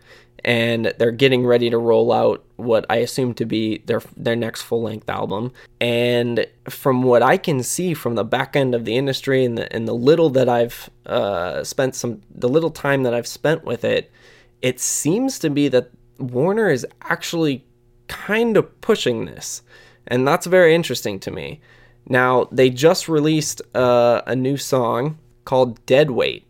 and 0.45 0.93
they're 0.99 1.11
getting 1.11 1.43
ready 1.43 1.71
to 1.71 1.77
roll 1.77 2.13
out 2.13 2.45
what 2.55 2.85
I 2.87 2.97
assume 2.97 3.33
to 3.33 3.45
be 3.45 3.79
their 3.79 4.01
their 4.15 4.35
next 4.35 4.61
full 4.61 4.83
length 4.83 5.09
album. 5.09 5.51
And 5.81 6.45
from 6.69 7.01
what 7.01 7.23
I 7.23 7.37
can 7.37 7.63
see 7.63 7.95
from 7.95 8.13
the 8.13 8.23
back 8.23 8.55
end 8.55 8.75
of 8.75 8.85
the 8.85 8.95
industry 8.95 9.43
and 9.43 9.57
the 9.57 9.73
and 9.75 9.87
the 9.87 9.95
little 9.95 10.29
that 10.29 10.47
I've 10.47 10.89
uh, 11.07 11.63
spent 11.63 11.95
some 11.95 12.21
the 12.29 12.47
little 12.47 12.69
time 12.69 13.03
that 13.03 13.13
I've 13.13 13.27
spent 13.27 13.65
with 13.65 13.83
it, 13.83 14.11
it 14.61 14.79
seems 14.79 15.39
to 15.39 15.49
be 15.49 15.67
that 15.69 15.89
Warner 16.19 16.69
is 16.69 16.85
actually 17.01 17.65
kind 18.07 18.55
of 18.55 18.79
pushing 18.81 19.25
this, 19.25 19.63
and 20.07 20.27
that's 20.27 20.45
very 20.45 20.75
interesting 20.75 21.19
to 21.21 21.31
me. 21.31 21.59
Now 22.07 22.47
they 22.51 22.69
just 22.69 23.09
released 23.09 23.63
uh, 23.73 24.21
a 24.27 24.35
new 24.35 24.57
song 24.57 25.17
called 25.43 25.83
Dead 25.87 26.11
Weight 26.11 26.45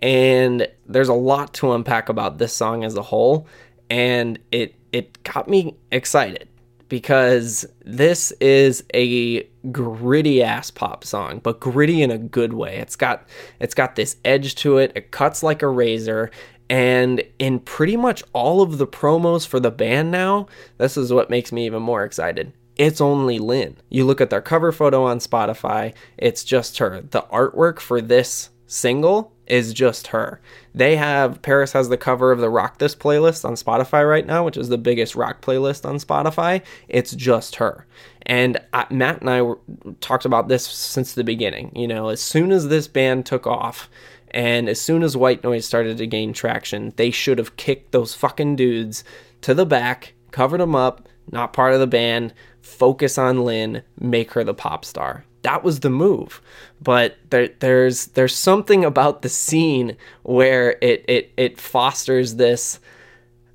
and 0.00 0.68
there's 0.86 1.08
a 1.08 1.14
lot 1.14 1.54
to 1.54 1.72
unpack 1.72 2.08
about 2.08 2.38
this 2.38 2.52
song 2.52 2.84
as 2.84 2.96
a 2.96 3.02
whole. 3.02 3.46
And 3.90 4.38
it 4.52 4.74
it 4.92 5.22
got 5.22 5.48
me 5.48 5.76
excited 5.90 6.48
because 6.88 7.66
this 7.84 8.32
is 8.40 8.82
a 8.94 9.46
gritty 9.70 10.42
ass 10.42 10.70
pop 10.70 11.04
song 11.04 11.40
but 11.42 11.60
gritty 11.60 12.02
in 12.02 12.10
a 12.10 12.18
good 12.18 12.52
way. 12.52 12.76
It's 12.76 12.96
got 12.96 13.26
it's 13.60 13.74
got 13.74 13.96
this 13.96 14.16
edge 14.24 14.54
to 14.56 14.78
it. 14.78 14.92
It 14.94 15.10
cuts 15.10 15.42
like 15.42 15.62
a 15.62 15.68
razor. 15.68 16.30
And 16.70 17.22
in 17.38 17.60
pretty 17.60 17.96
much 17.96 18.22
all 18.34 18.60
of 18.60 18.76
the 18.76 18.86
promos 18.86 19.46
for 19.46 19.58
the 19.58 19.70
band 19.70 20.10
now 20.10 20.48
this 20.76 20.98
is 20.98 21.12
what 21.12 21.30
makes 21.30 21.50
me 21.50 21.64
even 21.66 21.82
more 21.82 22.04
excited. 22.04 22.52
It's 22.76 23.00
only 23.00 23.40
Lynn. 23.40 23.76
You 23.88 24.04
look 24.04 24.20
at 24.20 24.30
their 24.30 24.40
cover 24.40 24.70
photo 24.70 25.02
on 25.02 25.18
Spotify, 25.18 25.94
it's 26.16 26.44
just 26.44 26.78
her. 26.78 27.00
The 27.00 27.22
artwork 27.22 27.80
for 27.80 28.00
this 28.00 28.50
single 28.68 29.32
is 29.48 29.72
just 29.72 30.08
her. 30.08 30.40
They 30.74 30.96
have 30.96 31.42
PVRIS 31.42 31.72
has 31.72 31.88
the 31.88 31.96
cover 31.96 32.30
of 32.30 32.38
the 32.38 32.50
Rock 32.50 32.78
This 32.78 32.94
playlist 32.94 33.44
on 33.44 33.54
Spotify 33.54 34.08
right 34.08 34.26
now, 34.26 34.44
which 34.44 34.56
is 34.56 34.68
the 34.68 34.78
biggest 34.78 35.16
rock 35.16 35.40
playlist 35.40 35.84
on 35.84 35.96
Spotify. 35.96 36.62
It's 36.86 37.12
just 37.12 37.56
her. 37.56 37.86
And 38.26 38.58
I, 38.72 38.86
Matt 38.90 39.22
and 39.22 39.30
I 39.30 39.42
were, 39.42 39.58
talked 40.00 40.26
about 40.26 40.48
this 40.48 40.66
since 40.66 41.14
the 41.14 41.24
beginning. 41.24 41.72
You 41.74 41.88
know, 41.88 42.08
as 42.08 42.20
soon 42.20 42.52
as 42.52 42.68
this 42.68 42.86
band 42.86 43.26
took 43.26 43.46
off, 43.46 43.88
and 44.30 44.68
as 44.68 44.80
soon 44.80 45.02
as 45.02 45.16
White 45.16 45.42
Noise 45.42 45.64
started 45.64 45.96
to 45.98 46.06
gain 46.06 46.34
traction, 46.34 46.92
they 46.96 47.10
should 47.10 47.38
have 47.38 47.56
kicked 47.56 47.92
those 47.92 48.14
fucking 48.14 48.56
dudes 48.56 49.02
to 49.40 49.54
the 49.54 49.64
back, 49.64 50.12
covered 50.30 50.60
them 50.60 50.74
up, 50.74 51.08
not 51.30 51.52
part 51.52 51.74
of 51.74 51.80
the 51.80 51.86
band, 51.86 52.34
focus 52.60 53.18
on 53.18 53.44
Lynn, 53.44 53.82
make 53.98 54.32
her 54.32 54.44
the 54.44 54.54
pop 54.54 54.84
star 54.84 55.24
that 55.42 55.62
was 55.64 55.80
the 55.80 55.90
move. 55.90 56.40
But 56.80 57.16
there, 57.30 57.48
there's 57.60 58.08
there's 58.08 58.34
something 58.34 58.84
about 58.84 59.22
the 59.22 59.28
scene 59.28 59.96
where 60.22 60.76
it 60.82 61.04
it 61.08 61.32
it 61.36 61.60
fosters 61.60 62.36
this. 62.36 62.80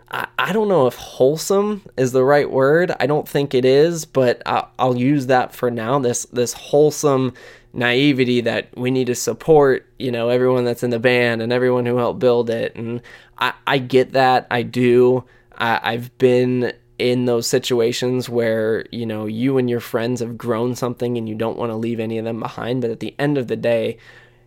I, 0.10 0.28
I 0.38 0.54
don't 0.54 0.68
know 0.68 0.88
if 0.88 0.96
wholesome 0.96 1.84
is 1.98 2.12
the 2.12 2.24
right 2.24 2.50
word. 2.50 2.92
I 3.00 3.06
don't 3.06 3.28
think 3.28 3.54
it 3.54 3.66
is, 3.66 4.06
but 4.06 4.42
I'll, 4.46 4.72
I'll 4.80 4.98
use 4.98 5.28
that 5.28 5.54
for 5.54 5.70
now. 5.70 6.00
This 6.00 6.26
this 6.26 6.54
wholesome 6.54 7.34
naivety 7.74 8.42
that 8.42 8.76
we 8.78 8.92
need 8.92 9.08
to 9.08 9.16
support, 9.16 9.88
you 9.98 10.12
know, 10.12 10.30
everyone 10.30 10.64
that's 10.64 10.84
in 10.84 10.92
the 10.92 11.00
band 11.00 11.42
and 11.42 11.52
everyone 11.52 11.86
who 11.86 11.98
helped 11.98 12.20
build 12.20 12.50
it. 12.52 12.76
And 12.76 13.02
I, 13.40 13.54
I 13.66 13.80
get 13.80 14.12
that. 14.12 14.46
I 14.52 14.62
do. 14.62 15.24
I, 15.58 15.80
I've 15.84 16.18
been 16.18 16.74
in 17.00 17.26
those 17.26 17.48
situations 17.48 18.30
where 18.30 18.86
you 18.92 19.06
know 19.06 19.26
you 19.26 19.58
and 19.58 19.70
your 19.70 19.80
friends 19.80 20.20
have 20.22 20.38
grown 20.38 20.76
something 20.76 21.18
and 21.18 21.28
you 21.28 21.36
don't 21.36 21.58
want 21.58 21.72
to 21.72 21.76
leave 21.76 22.00
any 22.00 22.20
of 22.20 22.26
them 22.26 22.40
behind 22.40 22.82
but 22.82 22.92
at 22.92 23.00
the 23.00 23.16
end 23.18 23.38
of 23.38 23.48
the 23.48 23.56
day 23.56 23.98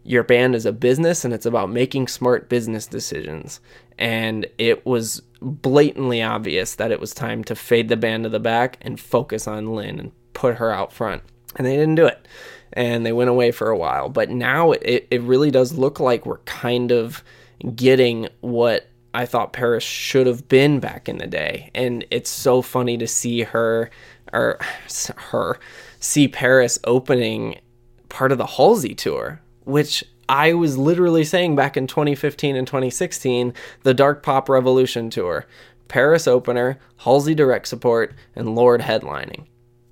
your 0.07 0.23
band 0.23 0.55
is 0.55 0.65
a 0.65 0.73
business 0.73 1.25
and 1.25 1.35
it's 1.35 1.47
about 1.47 1.69
making 1.69 2.07
smart 2.07 2.49
business 2.49 2.87
decisions. 2.87 3.61
And 3.99 4.47
it 4.57 4.87
was 4.87 5.21
blatantly 5.43 6.23
obvious 6.23 6.77
that 6.77 6.93
it 6.93 7.01
was 7.01 7.13
time 7.13 7.43
to 7.45 7.57
fade 7.57 7.89
the 7.89 7.97
band 7.97 8.23
to 8.23 8.31
the 8.31 8.39
back 8.39 8.79
and 8.83 9.01
focus 9.01 9.49
on 9.49 9.75
Lynn 9.75 9.99
and 9.99 10.13
put 10.33 10.57
her 10.57 10.71
out 10.71 10.93
front. 10.93 11.23
And 11.57 11.67
they 11.67 11.77
didn't 11.77 11.97
do 11.97 12.07
it. 12.07 12.27
And 12.73 13.05
they 13.05 13.13
went 13.13 13.31
away 13.31 13.51
for 13.51 13.69
a 13.69 13.77
while. 13.77 14.09
But 14.09 14.31
now 14.31 14.73
it, 14.73 15.09
it 15.11 15.23
really 15.23 15.51
does 15.51 15.73
look 15.73 15.99
like 15.99 16.25
we're 16.25 16.39
kind 16.39 16.93
of 16.93 17.25
getting 17.75 18.29
what 18.43 18.89
I 19.17 19.25
thought 19.25 19.55
PVRIS 19.55 19.81
should 19.81 20.27
have 20.27 20.47
been 20.47 20.79
back 20.79 21.09
in 21.09 21.17
the 21.17 21.27
day. 21.27 21.71
And 21.75 22.05
it's 22.11 22.29
so 22.29 22.61
funny 22.61 22.99
to 22.99 23.07
see 23.07 23.43
her 23.45 23.91
or 24.31 24.59
her 25.17 25.59
see 25.99 26.29
PVRIS 26.29 26.79
opening 26.85 27.59
part 28.11 28.31
of 28.31 28.37
the 28.37 28.47
Halsey 28.47 28.95
tour, 28.95 29.41
which 29.65 30.05
I 30.29 30.53
was 30.53 30.77
literally 30.77 31.25
saying 31.25 31.57
back 31.57 31.79
in 31.79 31.87
2015 31.87 32.57
and 32.57 32.67
2016, 32.67 33.55
the 33.85 33.95
Dark 33.95 34.23
Pop 34.23 34.51
Revolution 34.51 35.09
tour, 35.09 35.47
PVRIS 35.89 36.29
opener, 36.29 36.79
Halsey 36.99 37.35
direct 37.35 37.69
support, 37.69 38.15
and 38.35 38.55
Lorde 38.55 38.83
headlining. 38.83 39.47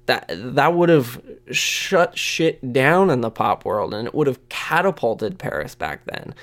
That 0.04 0.26
that 0.28 0.74
would 0.74 0.90
have 0.90 1.22
shut 1.50 2.18
shit 2.18 2.74
down 2.74 3.08
in 3.08 3.22
the 3.22 3.30
pop 3.30 3.64
world, 3.64 3.94
and 3.94 4.06
it 4.06 4.14
would 4.14 4.26
have 4.26 4.46
catapulted 4.50 5.38
PVRIS 5.38 5.78
back 5.78 6.04
then. 6.04 6.34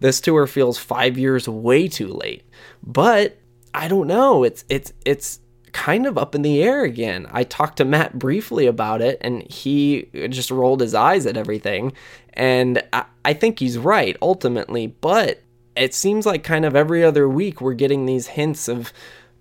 This 0.00 0.20
tour 0.20 0.46
feels 0.46 0.78
five 0.78 1.18
years 1.18 1.48
way 1.48 1.88
too 1.88 2.08
late, 2.08 2.44
but 2.82 3.38
I 3.74 3.88
don't 3.88 4.06
know. 4.06 4.44
It's 4.44 4.64
it's 4.68 4.92
it's 5.04 5.40
kind 5.72 6.06
of 6.06 6.18
up 6.18 6.34
in 6.34 6.42
the 6.42 6.62
air 6.62 6.84
again. 6.84 7.26
I 7.30 7.44
talked 7.44 7.76
to 7.76 7.84
Matt 7.84 8.18
briefly 8.18 8.66
about 8.66 9.00
it 9.00 9.18
and 9.20 9.42
he 9.50 10.08
just 10.28 10.50
rolled 10.50 10.80
his 10.80 10.94
eyes 10.94 11.26
at 11.26 11.36
everything. 11.36 11.92
And 12.32 12.82
I, 12.92 13.04
I, 13.24 13.34
think 13.34 13.58
he's 13.58 13.76
right 13.76 14.16
ultimately, 14.22 14.86
but 14.86 15.42
it 15.76 15.94
seems 15.94 16.24
like 16.24 16.42
kind 16.42 16.64
of 16.64 16.74
every 16.74 17.04
other 17.04 17.28
week 17.28 17.60
we're 17.60 17.74
getting 17.74 18.06
these 18.06 18.28
hints 18.28 18.66
of 18.66 18.92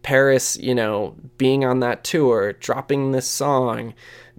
PVRIS, 0.04 0.62
you 0.62 0.76
know, 0.76 1.16
being 1.38 1.66
on 1.66 1.80
that 1.80 2.04
tour, 2.04 2.54
dropping 2.54 3.12
this 3.12 3.28
song, 3.28 3.94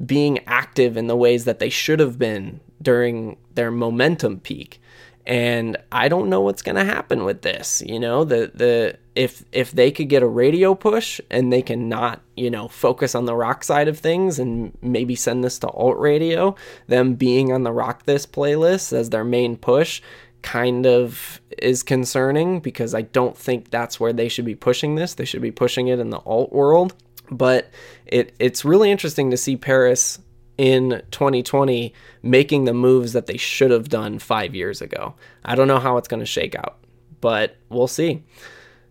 being 0.04 0.40
active 0.46 0.96
in 0.96 1.06
the 1.06 1.16
ways 1.16 1.44
that 1.46 1.58
they 1.58 1.70
should 1.70 2.00
have 2.00 2.18
been 2.18 2.60
during 2.80 3.36
their 3.54 3.70
momentum 3.70 4.40
peak 4.40 4.80
and 5.28 5.76
I 5.92 6.08
don't 6.08 6.30
know 6.30 6.40
what's 6.40 6.62
going 6.62 6.76
to 6.76 6.84
happen 6.84 7.24
with 7.24 7.42
this. 7.42 7.82
You 7.84 8.00
know, 8.00 8.24
the 8.24 8.50
the 8.54 8.96
if 9.14 9.44
if 9.52 9.72
they 9.72 9.90
could 9.90 10.08
get 10.08 10.22
a 10.22 10.26
radio 10.26 10.74
push 10.74 11.20
and 11.30 11.52
they 11.52 11.60
can 11.60 11.86
not, 11.86 12.22
you 12.34 12.50
know, 12.50 12.66
focus 12.66 13.14
on 13.14 13.26
the 13.26 13.34
rock 13.34 13.62
side 13.62 13.88
of 13.88 13.98
things 13.98 14.38
and 14.38 14.76
maybe 14.80 15.14
send 15.14 15.44
this 15.44 15.58
to 15.58 15.68
alt 15.68 15.98
radio, 15.98 16.56
them 16.86 17.14
being 17.14 17.52
on 17.52 17.62
the 17.62 17.72
rock 17.72 18.04
this 18.06 18.24
playlist 18.24 18.94
as 18.94 19.10
their 19.10 19.24
main 19.24 19.58
push 19.58 20.00
kind 20.40 20.86
of 20.86 21.42
is 21.58 21.82
concerning 21.82 22.60
because 22.60 22.94
I 22.94 23.02
don't 23.02 23.36
think 23.36 23.70
that's 23.70 24.00
where 24.00 24.14
they 24.14 24.28
should 24.28 24.46
be 24.46 24.54
pushing 24.54 24.94
this. 24.94 25.12
They 25.12 25.26
should 25.26 25.42
be 25.42 25.50
pushing 25.50 25.88
it 25.88 25.98
in 25.98 26.08
the 26.08 26.18
alt 26.18 26.52
world. 26.52 26.94
But 27.30 27.68
it 28.06 28.34
it's 28.38 28.64
really 28.64 28.90
interesting 28.90 29.30
to 29.30 29.36
see 29.36 29.58
PVRIS 29.58 30.20
in 30.58 31.02
2020 31.12 31.94
making 32.22 32.64
the 32.64 32.74
moves 32.74 33.12
that 33.12 33.26
they 33.26 33.36
should 33.36 33.70
have 33.70 33.88
done 33.88 34.18
five 34.18 34.54
years 34.54 34.82
ago. 34.82 35.14
I 35.44 35.54
don't 35.54 35.68
know 35.68 35.78
how 35.78 35.96
it's 35.96 36.08
going 36.08 36.20
to 36.20 36.26
shake 36.26 36.54
out, 36.56 36.78
but 37.20 37.56
we'll 37.70 37.86
see. 37.86 38.24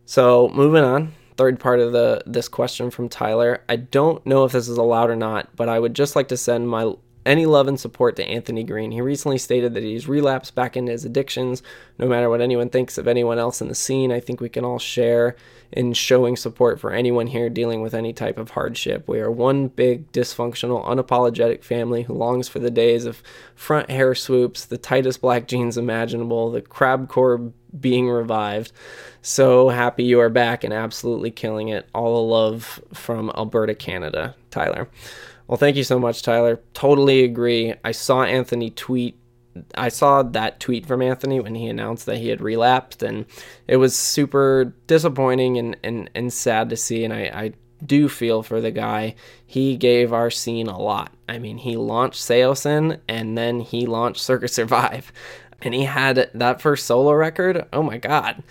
So 0.06 0.50
moving 0.50 0.84
on, 0.84 1.14
third 1.36 1.60
part 1.60 1.82
of 1.82 1.92
the 1.92 2.24
this 2.26 2.48
question 2.48 2.90
from 2.90 3.10
Tyler. 3.10 3.64
I 3.68 3.76
don't 3.76 4.26
know 4.26 4.46
if 4.46 4.54
this 4.54 4.70
is 4.70 4.78
allowed 4.78 5.10
or 5.10 5.16
not, 5.16 5.56
but 5.56 5.70
I 5.70 5.80
would 5.80 5.94
just 5.94 6.16
like 6.16 6.30
to 6.30 6.38
send 6.38 6.70
my 6.70 6.94
any 7.28 7.46
love 7.46 7.68
and 7.68 7.80
support 7.80 8.16
to 8.16 8.26
Anthony 8.26 8.64
Green. 8.64 8.92
He 8.92 9.02
recently 9.02 9.38
stated 9.38 9.74
that 9.74 9.84
he's 9.84 10.08
relapsed 10.08 10.56
back 10.56 10.78
into 10.78 10.92
his 10.92 11.06
addictions. 11.06 11.62
No 12.00 12.08
matter 12.08 12.30
what 12.30 12.42
anyone 12.42 12.70
thinks 12.70 12.98
of 12.98 13.08
anyone 13.08 13.38
else 13.38 13.62
in 13.62 13.68
the 13.68 13.76
scene, 13.76 14.12
I 14.12 14.20
think 14.20 14.40
we 14.40 14.50
can 14.50 14.66
all 14.66 14.80
share 14.80 15.36
in 15.72 15.94
showing 15.94 16.38
support 16.38 16.80
for 16.80 16.92
anyone 16.92 17.28
here 17.28 17.50
dealing 17.50 17.82
with 17.82 17.94
any 17.94 18.14
type 18.14 18.38
of 18.38 18.52
hardship. 18.52 19.08
We 19.08 19.20
are 19.20 19.30
one 19.30 19.68
big, 19.68 20.12
dysfunctional, 20.12 20.86
unapologetic 20.86 21.64
family 21.64 22.04
who 22.04 22.14
longs 22.14 22.48
for 22.48 22.60
the 22.60 22.72
days 22.72 23.06
of 23.06 23.22
front 23.54 23.90
hair 23.90 24.16
swoops, 24.16 24.66
the 24.66 24.78
tightest 24.78 25.22
black 25.22 25.48
jeans 25.48 25.78
imaginable, 25.78 26.52
the 26.52 26.62
crab 26.62 27.10
core 27.10 27.52
being 27.78 28.10
revived. 28.10 28.72
So 29.22 29.68
happy 29.70 30.06
you 30.06 30.22
are 30.22 30.30
back 30.30 30.64
and 30.64 30.74
absolutely 30.74 31.32
killing 31.32 31.68
it. 31.68 31.90
All 31.94 32.16
the 32.16 32.34
love 32.34 32.82
from 32.94 33.30
Alberta, 33.36 33.76
Canada. 33.76 34.36
Tyler. 34.50 34.90
Well, 35.48 35.58
thank 35.58 35.76
you 35.78 35.84
so 35.84 36.00
much, 36.00 36.22
Tyler. 36.22 36.60
Totally 36.74 37.24
agree. 37.24 37.74
I 37.84 37.92
saw 37.92 38.24
Anthony 38.24 38.70
tweet. 38.70 39.18
I 39.76 39.90
saw 39.90 40.22
that 40.22 40.60
tweet 40.60 40.86
from 40.86 41.02
Anthony 41.02 41.40
when 41.40 41.56
he 41.56 41.68
announced 41.68 42.06
that 42.06 42.18
he 42.18 42.28
had 42.28 42.42
relapsed, 42.42 43.02
and 43.02 43.26
it 43.68 43.78
was 43.78 43.96
super 43.96 44.76
disappointing 44.86 45.58
and, 45.58 45.76
and, 45.84 46.10
and 46.14 46.32
sad 46.32 46.70
to 46.70 46.78
see. 46.78 47.04
And 47.04 47.14
I, 47.14 47.32
I 47.34 47.54
do 47.86 48.10
feel 48.10 48.44
for 48.44 48.62
the 48.62 48.72
guy. 48.72 49.16
He 49.46 49.78
gave 49.78 50.14
our 50.14 50.30
scene 50.30 50.68
a 50.68 50.80
lot. 50.80 51.12
I 51.30 51.40
mean, 51.40 51.58
he 51.58 51.76
launched 51.76 52.22
Saosin 52.22 53.00
and 53.08 53.38
then 53.38 53.60
he 53.60 53.86
launched 53.86 54.22
Circa 54.22 54.48
Survive. 54.48 55.12
And 55.60 55.74
he 55.74 55.86
had 55.86 56.30
that 56.36 56.62
first 56.62 56.86
solo 56.86 57.14
record. 57.14 57.66
Oh 57.74 57.82
my 57.82 57.98
God. 57.98 58.44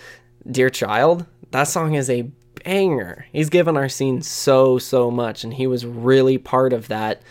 Dear 0.50 0.70
Child, 0.70 1.24
that 1.52 1.68
song 1.68 1.94
is 1.94 2.10
a 2.10 2.28
banger. 2.66 3.26
He's 3.32 3.48
given 3.48 3.76
our 3.76 3.88
scene 3.88 4.20
so, 4.22 4.76
so 4.76 5.10
much, 5.10 5.44
and 5.44 5.54
he 5.54 5.66
was 5.66 5.86
really 5.86 6.36
part 6.36 6.72
of 6.72 6.88
that 6.88 7.22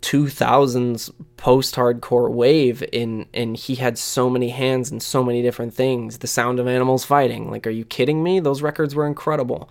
2000s 0.00 1.10
post-hardcore 1.36 2.30
wave 2.30 2.82
in 2.92 3.26
and 3.32 3.56
he 3.56 3.74
had 3.74 3.96
so 3.98 4.28
many 4.28 4.50
hands 4.50 4.90
and 4.90 5.02
so 5.02 5.22
many 5.22 5.42
different 5.42 5.74
things. 5.74 6.18
The 6.18 6.26
sound 6.26 6.60
of 6.60 6.68
animals 6.68 7.04
fighting. 7.04 7.50
Like 7.50 7.66
are 7.66 7.70
you 7.70 7.84
kidding 7.84 8.22
me? 8.22 8.38
Those 8.40 8.62
records 8.62 8.94
were 8.94 9.06
incredible. 9.06 9.70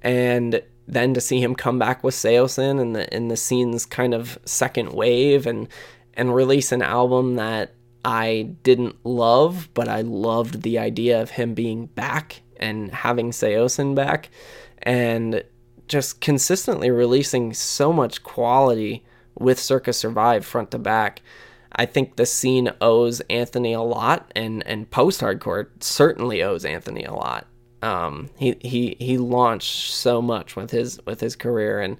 And 0.00 0.62
then 0.86 1.12
to 1.14 1.20
see 1.20 1.42
him 1.42 1.54
come 1.54 1.78
back 1.78 2.04
with 2.04 2.14
Saosin 2.14 2.80
and 2.80 2.94
the 2.94 3.14
in 3.14 3.28
the 3.28 3.36
scene's 3.36 3.84
kind 3.84 4.14
of 4.14 4.38
second 4.44 4.92
wave 4.92 5.46
and 5.46 5.68
and 6.14 6.34
release 6.34 6.72
an 6.72 6.82
album 6.82 7.34
that 7.34 7.74
I 8.04 8.54
didn't 8.62 8.96
love 9.04 9.68
but 9.74 9.88
I 9.88 10.02
loved 10.02 10.62
the 10.62 10.78
idea 10.78 11.20
of 11.20 11.30
him 11.30 11.54
being 11.54 11.86
back 11.86 12.42
and 12.58 12.92
having 12.92 13.30
Saosin 13.30 13.94
back 13.94 14.30
and 14.78 15.44
just 15.88 16.20
consistently 16.20 16.90
releasing 16.90 17.52
so 17.52 17.92
much 17.92 18.22
quality 18.22 19.04
with 19.38 19.58
Circa 19.58 19.92
Survive 19.92 20.44
front 20.46 20.70
to 20.70 20.78
back. 20.78 21.20
I 21.72 21.86
think 21.86 22.16
the 22.16 22.26
scene 22.26 22.70
owes 22.80 23.20
Anthony 23.22 23.72
a 23.72 23.80
lot, 23.80 24.30
and, 24.36 24.64
and 24.66 24.90
post 24.90 25.20
hardcore 25.20 25.68
certainly 25.80 26.42
owes 26.42 26.64
Anthony 26.64 27.04
a 27.04 27.12
lot. 27.12 27.46
Um, 27.82 28.30
he 28.38 28.56
he 28.60 28.96
he 28.98 29.18
launched 29.18 29.92
so 29.92 30.22
much 30.22 30.56
with 30.56 30.70
his 30.70 30.98
with 31.04 31.20
his 31.20 31.36
career, 31.36 31.80
and 31.80 31.98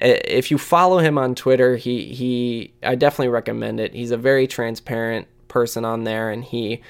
if 0.00 0.50
you 0.50 0.58
follow 0.58 0.98
him 0.98 1.18
on 1.18 1.34
Twitter, 1.34 1.76
he 1.76 2.14
he 2.14 2.72
I 2.84 2.94
definitely 2.94 3.30
recommend 3.30 3.80
it. 3.80 3.94
He's 3.94 4.12
a 4.12 4.16
very 4.16 4.46
transparent 4.46 5.26
person 5.48 5.84
on 5.84 6.04
there, 6.04 6.30
and 6.30 6.44
he 6.44 6.82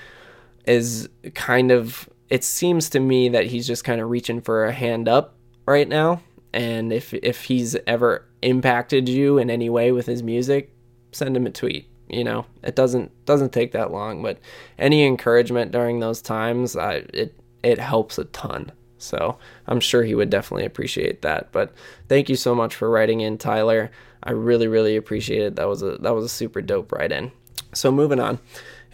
is 0.66 1.08
kind 1.34 1.70
of 1.70 2.06
it 2.28 2.44
seems 2.44 2.90
to 2.90 3.00
me 3.00 3.28
that 3.30 3.46
he's 3.46 3.66
just 3.66 3.84
kind 3.84 4.00
of 4.00 4.10
reaching 4.10 4.40
for 4.40 4.64
a 4.64 4.72
hand 4.72 5.08
up 5.08 5.36
right 5.66 5.88
now. 5.88 6.22
And 6.52 6.92
if 6.92 7.12
if 7.14 7.44
he's 7.44 7.76
ever 7.86 8.26
impacted 8.42 9.08
you 9.08 9.38
in 9.38 9.50
any 9.50 9.68
way 9.68 9.92
with 9.92 10.06
his 10.06 10.22
music, 10.22 10.72
send 11.12 11.36
him 11.36 11.46
a 11.46 11.50
tweet. 11.50 11.88
You 12.08 12.22
know, 12.22 12.46
it 12.62 12.76
doesn't 12.76 13.10
doesn't 13.24 13.52
take 13.52 13.72
that 13.72 13.90
long, 13.90 14.22
but 14.22 14.38
any 14.78 15.04
encouragement 15.04 15.72
during 15.72 16.00
those 16.00 16.22
times, 16.22 16.76
I, 16.76 17.04
it 17.12 17.34
it 17.62 17.78
helps 17.78 18.18
a 18.18 18.24
ton. 18.24 18.70
So 18.98 19.38
I'm 19.66 19.80
sure 19.80 20.02
he 20.02 20.14
would 20.14 20.30
definitely 20.30 20.64
appreciate 20.64 21.22
that. 21.22 21.50
But 21.50 21.72
thank 22.08 22.28
you 22.28 22.36
so 22.36 22.54
much 22.54 22.74
for 22.74 22.88
writing 22.88 23.20
in, 23.20 23.36
Tyler. 23.38 23.90
I 24.22 24.32
really 24.32 24.68
really 24.68 24.96
appreciate 24.96 25.42
it. 25.42 25.56
That 25.56 25.68
was 25.68 25.82
a 25.82 25.98
that 25.98 26.14
was 26.14 26.24
a 26.24 26.28
super 26.28 26.62
dope 26.62 26.92
write 26.92 27.12
in. 27.12 27.32
So 27.72 27.90
moving 27.90 28.20
on. 28.20 28.38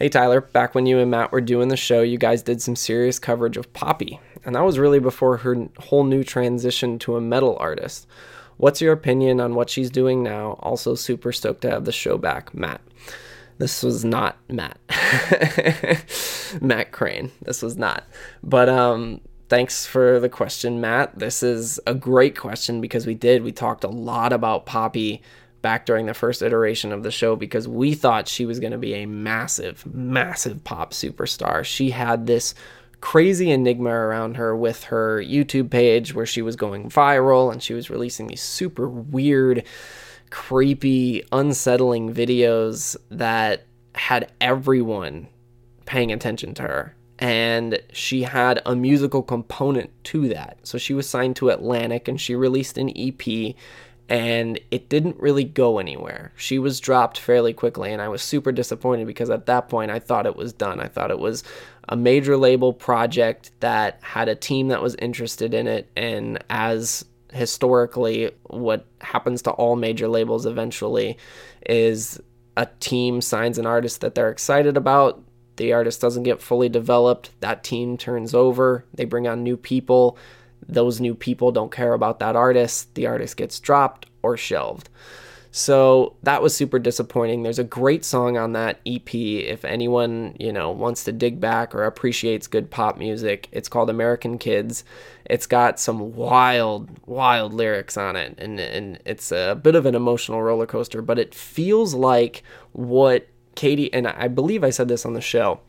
Hey 0.01 0.09
Tyler, 0.09 0.41
back 0.41 0.73
when 0.73 0.87
you 0.87 0.97
and 0.97 1.11
Matt 1.11 1.31
were 1.31 1.41
doing 1.41 1.67
the 1.67 1.77
show, 1.77 2.01
you 2.01 2.17
guys 2.17 2.41
did 2.41 2.59
some 2.59 2.75
serious 2.75 3.19
coverage 3.19 3.55
of 3.55 3.71
Poppy, 3.71 4.19
and 4.43 4.55
that 4.55 4.65
was 4.65 4.79
really 4.79 4.97
before 4.97 5.37
her 5.37 5.67
whole 5.77 6.03
new 6.03 6.23
transition 6.23 6.97
to 6.97 7.17
a 7.17 7.21
metal 7.21 7.55
artist. 7.59 8.07
What's 8.57 8.81
your 8.81 8.93
opinion 8.93 9.39
on 9.39 9.53
what 9.53 9.69
she's 9.69 9.91
doing 9.91 10.23
now? 10.23 10.53
Also, 10.61 10.95
super 10.95 11.31
stoked 11.31 11.61
to 11.61 11.69
have 11.69 11.85
the 11.85 11.91
show 11.91 12.17
back, 12.17 12.51
Matt. 12.51 12.81
This 13.59 13.83
was 13.83 14.03
not 14.03 14.37
Matt. 14.49 14.79
Matt 16.59 16.91
Crane. 16.91 17.29
This 17.43 17.61
was 17.61 17.77
not. 17.77 18.03
But 18.41 18.69
um 18.69 19.21
thanks 19.49 19.85
for 19.85 20.19
the 20.19 20.29
question, 20.29 20.81
Matt. 20.81 21.19
This 21.19 21.43
is 21.43 21.79
a 21.85 21.93
great 21.93 22.35
question 22.35 22.81
because 22.81 23.05
we 23.05 23.13
did. 23.13 23.43
We 23.43 23.51
talked 23.51 23.83
a 23.83 23.89
lot 23.89 24.33
about 24.33 24.65
Poppy 24.65 25.21
back 25.61 25.85
during 25.85 26.05
the 26.05 26.13
first 26.13 26.41
iteration 26.41 26.91
of 26.91 27.03
the 27.03 27.11
show 27.11 27.35
because 27.35 27.67
we 27.67 27.93
thought 27.93 28.27
she 28.27 28.45
was 28.45 28.59
going 28.59 28.71
to 28.71 28.77
be 28.77 28.93
a 28.95 29.05
massive, 29.05 29.85
massive 29.93 30.63
pop 30.63 30.91
superstar. 30.91 31.63
She 31.63 31.91
had 31.91 32.27
this 32.27 32.53
crazy 32.99 33.49
enigma 33.49 33.89
around 33.89 34.37
her 34.37 34.55
with 34.55 34.85
her 34.85 35.21
YouTube 35.21 35.69
page 35.69 36.13
where 36.13 36.25
she 36.25 36.41
was 36.41 36.55
going 36.55 36.89
viral 36.89 37.51
and 37.51 37.61
she 37.61 37.73
was 37.73 37.89
releasing 37.89 38.27
these 38.27 38.41
super 38.41 38.87
weird, 38.87 39.63
creepy, 40.29 41.23
unsettling 41.31 42.13
videos 42.13 42.95
that 43.09 43.65
had 43.95 44.31
everyone 44.39 45.27
paying 45.85 46.11
attention 46.11 46.53
to 46.53 46.63
her 46.63 46.95
and 47.21 47.79
she 47.93 48.23
had 48.23 48.61
a 48.65 48.75
musical 48.75 49.21
component 49.21 49.91
to 50.03 50.27
that. 50.29 50.57
So 50.63 50.79
she 50.79 50.95
was 50.95 51.07
signed 51.07 51.35
to 51.35 51.49
Atlantic 51.49 52.07
and 52.07 52.19
she 52.19 52.33
released 52.33 52.79
an 52.79 52.91
EP 52.97 53.55
and 54.11 54.59
it 54.71 54.89
didn't 54.89 55.17
really 55.21 55.45
go 55.45 55.79
anywhere. 55.79 56.33
She 56.35 56.59
was 56.59 56.81
dropped 56.81 57.17
fairly 57.17 57.53
quickly 57.53 57.93
and 57.93 58.01
I 58.01 58.09
was 58.09 58.21
super 58.21 58.51
disappointed 58.51 59.07
because 59.07 59.29
at 59.29 59.45
that 59.45 59.69
point 59.69 59.89
I 59.89 59.99
thought 59.99 60.25
it 60.25 60.35
was 60.35 60.51
done. 60.51 60.81
I 60.81 60.89
thought 60.89 61.11
it 61.11 61.19
was 61.19 61.45
a 61.87 61.95
major 61.95 62.35
label 62.35 62.73
project 62.73 63.51
that 63.61 63.99
had 64.01 64.27
a 64.27 64.35
team 64.35 64.67
that 64.67 64.81
was 64.81 64.95
interested 64.95 65.53
in 65.53 65.65
it 65.65 65.89
and 65.95 66.43
as 66.49 67.05
historically 67.31 68.31
what 68.47 68.85
happens 68.99 69.41
to 69.43 69.51
all 69.51 69.77
major 69.77 70.09
labels 70.09 70.45
eventually 70.45 71.17
is 71.65 72.19
a 72.57 72.67
team 72.81 73.21
signs 73.21 73.57
an 73.57 73.65
artist 73.65 74.01
that 74.01 74.13
they're 74.13 74.29
excited 74.29 74.75
about 74.75 75.23
the 75.55 75.73
artist 75.73 76.01
doesn't 76.01 76.23
get 76.23 76.41
fully 76.41 76.69
developed, 76.69 77.29
that 77.39 77.63
team 77.63 77.97
turns 77.97 78.33
over, 78.33 78.83
they 78.93 79.05
bring 79.05 79.27
on 79.27 79.43
new 79.43 79.55
people. 79.55 80.17
Those 80.67 81.01
new 81.01 81.15
people 81.15 81.51
don't 81.51 81.71
care 81.71 81.93
about 81.93 82.19
that 82.19 82.35
artist, 82.35 82.93
the 82.95 83.07
artist 83.07 83.37
gets 83.37 83.59
dropped 83.59 84.07
or 84.21 84.37
shelved. 84.37 84.89
So 85.53 86.15
that 86.23 86.41
was 86.41 86.55
super 86.55 86.79
disappointing. 86.79 87.43
There's 87.43 87.59
a 87.59 87.65
great 87.65 88.05
song 88.05 88.37
on 88.37 88.53
that 88.53 88.79
EP 88.85 89.13
if 89.13 89.65
anyone, 89.65 90.33
you 90.39 90.53
know, 90.53 90.71
wants 90.71 91.03
to 91.03 91.11
dig 91.11 91.41
back 91.41 91.75
or 91.75 91.83
appreciates 91.83 92.47
good 92.47 92.71
pop 92.71 92.97
music. 92.97 93.49
It's 93.51 93.67
called 93.67 93.89
American 93.89 94.37
Kids. 94.37 94.85
It's 95.25 95.47
got 95.47 95.77
some 95.77 96.15
wild, 96.15 96.89
wild 97.05 97.53
lyrics 97.53 97.97
on 97.97 98.15
it 98.15 98.35
and 98.37 98.61
and 98.61 98.99
it's 99.05 99.33
a 99.33 99.59
bit 99.61 99.75
of 99.75 99.85
an 99.85 99.93
emotional 99.93 100.41
roller 100.41 100.65
coaster, 100.65 101.01
but 101.01 101.19
it 101.19 101.35
feels 101.35 101.93
like 101.93 102.43
what 102.71 103.27
Katy, 103.55 103.93
and 103.93 104.07
I 104.07 104.29
believe 104.29 104.63
I 104.63 104.69
said 104.69 104.87
this 104.87 105.05
on 105.05 105.13
the 105.13 105.21
show 105.21 105.59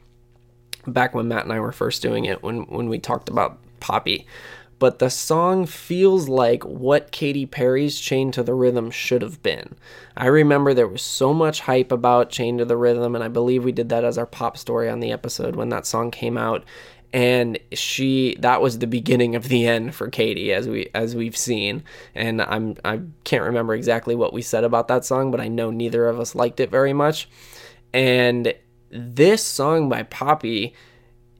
back 0.87 1.15
when 1.15 1.29
Matt 1.29 1.45
and 1.45 1.53
I 1.53 1.61
were 1.61 1.73
first 1.73 2.03
doing 2.03 2.25
it 2.25 2.43
when 2.43 2.63
when 2.63 2.89
we 2.89 2.99
talked 2.99 3.29
about 3.29 3.59
Poppy. 3.81 4.27
But 4.83 4.99
the 4.99 5.11
song 5.11 5.67
feels 5.67 6.29
like 6.29 6.65
what 6.65 7.13
Katy 7.13 7.47
Perry's 7.47 8.01
Chain 8.01 8.33
to 8.33 8.43
the 8.43 8.53
Rhythm 8.53 8.91
should 8.91 9.23
have 9.23 9.41
been. 9.41 9.77
I 10.17 10.27
remember 10.27 10.75
there 10.75 10.89
was 10.89 11.03
so 11.03 11.33
much 11.33 11.61
hype 11.61 11.93
about 11.93 12.31
Chain 12.31 12.59
to 12.59 12.65
the 12.65 12.77
Rhythm, 12.77 13.15
and 13.15 13.23
I 13.23 13.29
believe 13.29 13.63
we 13.63 13.71
did 13.71 13.91
that 13.91 14.03
as 14.03 14.19
our 14.19 14.27
pop 14.27 14.57
story 14.57 14.91
on 14.91 14.99
the 14.99 15.13
episode 15.13 15.55
when 15.55 15.69
that 15.69 15.87
song 15.87 16.11
came 16.11 16.37
out. 16.37 16.65
And 17.13 17.61
she 17.71 18.37
that 18.41 18.61
was 18.61 18.81
the 18.81 18.89
beginning 18.89 19.37
of 19.37 19.47
the 19.47 19.69
end 19.69 19.95
for 19.95 20.11
Katy 20.11 20.53
as 20.53 20.69
we 20.69 20.91
as 20.97 21.15
we've 21.15 21.37
seen. 21.37 21.85
And 22.17 22.43
I'm 22.43 22.75
I 22.85 23.03
can't 23.23 23.45
remember 23.45 23.75
exactly 23.75 24.17
what 24.17 24.33
we 24.33 24.43
said 24.43 24.65
about 24.65 24.89
that 24.89 25.05
song, 25.05 25.31
but 25.31 25.41
I 25.41 25.47
know 25.47 25.71
neither 25.71 26.09
of 26.09 26.19
us 26.19 26.35
liked 26.35 26.59
it 26.59 26.73
very 26.73 26.93
much. 26.93 27.29
And 27.95 28.53
this 28.91 29.45
song 29.45 29.89
by 29.89 30.03
Poppy 30.03 30.75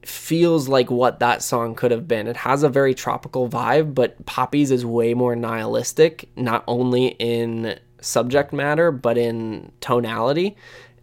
feels 0.07 0.67
like 0.67 0.89
what 0.91 1.19
that 1.19 1.41
song 1.41 1.75
could 1.75 1.91
have 1.91 2.07
been. 2.07 2.27
It 2.27 2.37
has 2.37 2.63
a 2.63 2.69
very 2.69 2.93
tropical 2.93 3.49
vibe, 3.49 3.93
but 3.93 4.25
Poppy's 4.25 4.71
is 4.71 4.85
way 4.85 5.13
more 5.13 5.35
nihilistic, 5.35 6.29
not 6.35 6.63
only 6.67 7.07
in 7.19 7.79
subject 8.01 8.53
matter, 8.53 8.91
but 8.91 9.17
in 9.17 9.71
tonality. 9.79 10.55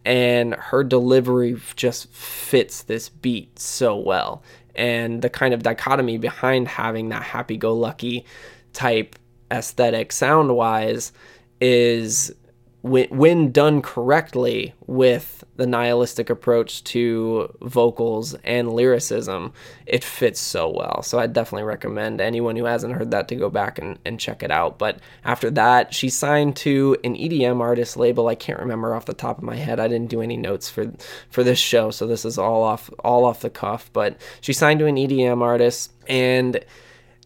And 0.04 0.54
her 0.54 0.82
delivery 0.82 1.60
just 1.76 2.12
fits 2.12 2.82
this 2.82 3.08
beat 3.08 3.58
so 3.58 3.96
well. 3.96 4.42
And 4.74 5.20
the 5.20 5.30
kind 5.30 5.52
of 5.52 5.62
dichotomy 5.62 6.18
behind 6.18 6.68
having 6.68 7.08
that 7.10 7.22
happy 7.22 7.56
go 7.56 7.74
lucky 7.74 8.24
type 8.72 9.16
aesthetic 9.50 10.12
sound 10.12 10.56
wise 10.56 11.12
is 11.60 12.34
when, 12.82 13.52
done 13.52 13.82
correctly 13.82 14.74
with 14.86 15.44
the 15.56 15.66
nihilistic 15.66 16.30
approach 16.30 16.82
to 16.84 17.54
vocals 17.60 18.34
and 18.42 18.72
lyricism, 18.72 19.52
it 19.84 20.02
fits 20.02 20.40
so 20.40 20.70
well. 20.70 21.02
So 21.02 21.18
I 21.18 21.26
definitely 21.26 21.64
recommend 21.64 22.22
anyone 22.22 22.56
who 22.56 22.64
hasn't 22.64 22.94
heard 22.94 23.10
that 23.10 23.28
to 23.28 23.36
go 23.36 23.50
back 23.50 23.78
and, 23.78 23.98
and 24.06 24.18
check 24.18 24.42
it 24.42 24.50
out. 24.50 24.78
But 24.78 25.00
after 25.24 25.50
that, 25.50 25.92
she 25.92 26.08
signed 26.08 26.56
to 26.56 26.96
an 27.04 27.14
EDM 27.14 27.60
artist 27.60 27.98
label. 27.98 28.28
I 28.28 28.34
can't 28.34 28.60
remember 28.60 28.94
off 28.94 29.04
the 29.04 29.12
top 29.12 29.36
of 29.36 29.44
my 29.44 29.56
head. 29.56 29.78
I 29.78 29.88
didn't 29.88 30.08
do 30.08 30.22
any 30.22 30.38
notes 30.38 30.70
for 30.70 30.90
for 31.30 31.44
this 31.44 31.58
show, 31.58 31.90
so 31.90 32.06
this 32.06 32.24
is 32.24 32.38
all 32.38 32.62
off 32.62 32.88
all 33.00 33.26
off 33.26 33.40
the 33.40 33.50
cuff. 33.50 33.90
But 33.92 34.18
she 34.40 34.54
signed 34.54 34.78
to 34.80 34.86
an 34.86 34.96
EDM 34.96 35.42
artist 35.42 35.92
and 36.08 36.64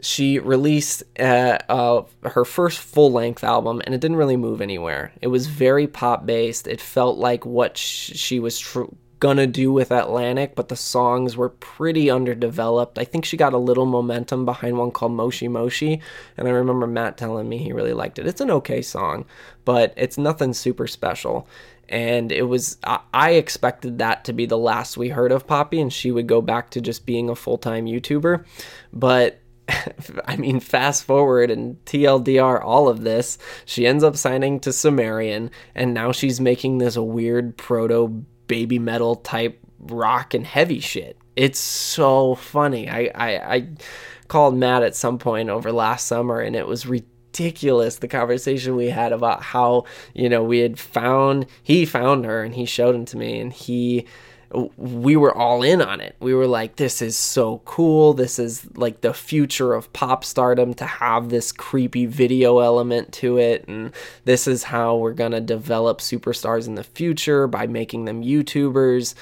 she 0.05 0.39
released 0.39 1.03
uh, 1.19 1.59
uh, 1.69 2.03
her 2.25 2.45
first 2.45 2.79
full 2.79 3.11
length 3.11 3.43
album, 3.43 3.81
and 3.85 3.95
it 3.95 4.01
didn't 4.01 4.19
really 4.19 4.37
move 4.37 4.61
anywhere. 4.61 5.13
It 5.23 5.29
was 5.29 5.47
very 5.47 5.87
pop 5.87 6.27
based. 6.27 6.67
It 6.67 6.81
felt 6.81 7.17
like 7.19 7.47
what 7.47 7.79
sh- 7.79 8.13
she 8.15 8.39
was 8.39 8.59
tr- 8.59 8.85
gonna 9.19 9.47
do 9.47 9.73
with 9.73 9.91
Atlantic, 9.91 10.55
but 10.55 10.69
the 10.69 10.77
songs 10.77 11.37
were 11.37 11.49
pretty 11.49 12.11
underdeveloped. 12.11 12.99
I 12.99 13.05
think 13.05 13.25
she 13.25 13.39
got 13.39 13.55
a 13.55 13.59
little 13.59 13.87
momentum 13.87 14.45
behind 14.45 14.77
one 14.77 14.91
called 14.91 15.13
Moshi 15.13 15.49
Moshi, 15.49 16.03
and 16.37 16.47
I 16.47 16.51
remember 16.51 16.87
Matt 16.87 17.17
telling 17.17 17.49
me 17.49 17.57
he 17.57 17.73
really 17.73 17.95
liked 17.95 18.19
it. 18.19 18.27
It's 18.27 18.43
an 18.43 18.51
okay 18.51 18.83
song, 18.83 19.25
but 19.65 19.95
it's 19.97 20.19
nothing 20.19 20.53
super 20.53 20.87
special. 20.87 21.49
And 21.89 22.33
it 22.33 22.43
was, 22.43 22.77
I, 22.85 23.01
I 23.15 23.31
expected 23.33 23.99
that 23.99 24.25
to 24.25 24.33
be 24.35 24.47
the 24.47 24.59
last 24.59 24.97
we 24.97 25.09
heard 25.09 25.33
of 25.33 25.47
Poppy, 25.47 25.81
and 25.81 25.91
she 25.93 26.11
would 26.11 26.27
go 26.27 26.43
back 26.43 26.69
to 26.71 26.83
just 26.83 27.07
being 27.07 27.31
a 27.31 27.35
full 27.35 27.57
time 27.57 27.87
YouTuber. 27.87 28.45
But 28.93 29.41
I 30.27 30.37
mean, 30.37 30.61
fast 30.61 31.05
forward 31.05 31.51
and 31.51 31.83
TLDR 31.85 32.63
all 32.63 32.89
of 32.89 33.03
this, 33.03 33.39
she 33.65 33.87
ends 33.87 34.05
up 34.05 34.17
signing 34.17 34.61
to 34.61 34.73
Sumerian, 34.73 35.51
and 35.75 35.95
now 35.95 36.13
she's 36.13 36.41
making 36.41 36.79
this 36.79 36.97
weird 36.97 37.57
proto 37.57 38.25
baby 38.47 38.79
metal 38.79 39.17
type 39.17 39.59
rock 39.79 40.35
and 40.35 40.47
heavy 40.47 40.81
shit. 40.81 41.17
It's 41.37 41.59
so 41.59 42.35
funny. 42.35 42.89
I, 42.89 43.11
I, 43.15 43.55
I 43.55 43.69
called 44.29 44.57
Matt 44.57 44.83
at 44.83 44.95
some 44.95 45.19
point 45.19 45.49
over 45.49 45.73
last 45.73 46.07
summer, 46.07 46.41
and 46.41 46.55
it 46.55 46.67
was 46.67 46.87
ridiculous 46.87 47.97
the 47.97 48.09
conversation 48.09 48.77
we 48.77 48.91
had 48.91 49.13
about 49.13 49.43
how, 49.43 49.85
you 50.15 50.29
know, 50.29 50.43
we 50.43 50.59
had 50.61 50.79
found, 50.79 51.47
he 51.63 51.85
found 51.85 52.25
her 52.25 52.43
and 52.43 52.55
he 52.55 52.67
showed 52.67 52.95
him 52.95 53.05
to 53.07 53.17
me, 53.17 53.41
and 53.41 53.53
he 53.53 54.07
we 54.77 55.17
were 55.17 55.35
all 55.37 55.63
in 55.63 55.83
on 55.83 56.01
it. 56.01 56.17
We 56.21 56.35
were 56.35 56.47
like, 56.47 56.77
this 56.77 57.03
is 57.03 57.17
so 57.17 57.61
cool. 57.65 58.15
This 58.15 58.39
is 58.39 58.67
like 58.77 59.01
the 59.01 59.15
future 59.15 59.75
of 59.75 59.93
pop 59.93 60.25
stardom 60.25 60.75
to 60.75 60.87
have 60.87 61.29
this 61.29 61.53
creepy 61.53 62.07
video 62.07 62.59
element 62.59 63.13
to 63.15 63.39
it. 63.39 63.67
And 63.69 63.93
this 64.25 64.47
is 64.47 64.65
how 64.65 64.97
we're 64.97 65.13
going 65.13 65.33
to 65.33 65.41
develop 65.41 65.99
superstars 65.99 66.67
in 66.67 66.75
the 66.75 66.85
future 66.85 67.47
by 67.47 67.67
making 67.67 68.05
them 68.05 68.23
YouTubers. 68.23 69.15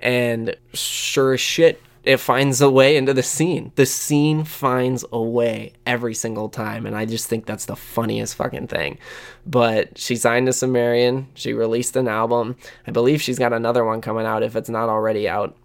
And 0.00 0.56
sure 0.72 1.34
as 1.34 1.40
shit, 1.40 1.82
it 2.04 2.18
finds 2.18 2.60
a 2.60 2.70
way 2.70 2.96
into 2.96 3.12
the 3.12 3.22
scene. 3.22 3.72
The 3.74 3.86
scene 3.86 4.44
finds 4.44 5.04
a 5.12 5.20
way 5.20 5.72
every 5.86 6.14
single 6.14 6.48
time, 6.48 6.86
and 6.86 6.96
I 6.96 7.04
just 7.04 7.26
think 7.26 7.46
that's 7.46 7.66
the 7.66 7.76
funniest 7.76 8.36
fucking 8.36 8.68
thing. 8.68 8.98
But 9.46 9.98
she 9.98 10.16
signed 10.16 10.46
to 10.46 10.52
Sumerian. 10.52 11.28
She 11.34 11.52
released 11.52 11.96
an 11.96 12.08
album. 12.08 12.56
I 12.86 12.92
believe 12.92 13.20
she's 13.20 13.38
got 13.38 13.52
another 13.52 13.84
one 13.84 14.00
coming 14.00 14.26
out 14.26 14.42
if 14.42 14.56
it's 14.56 14.70
not 14.70 14.88
already 14.88 15.28
out. 15.28 15.56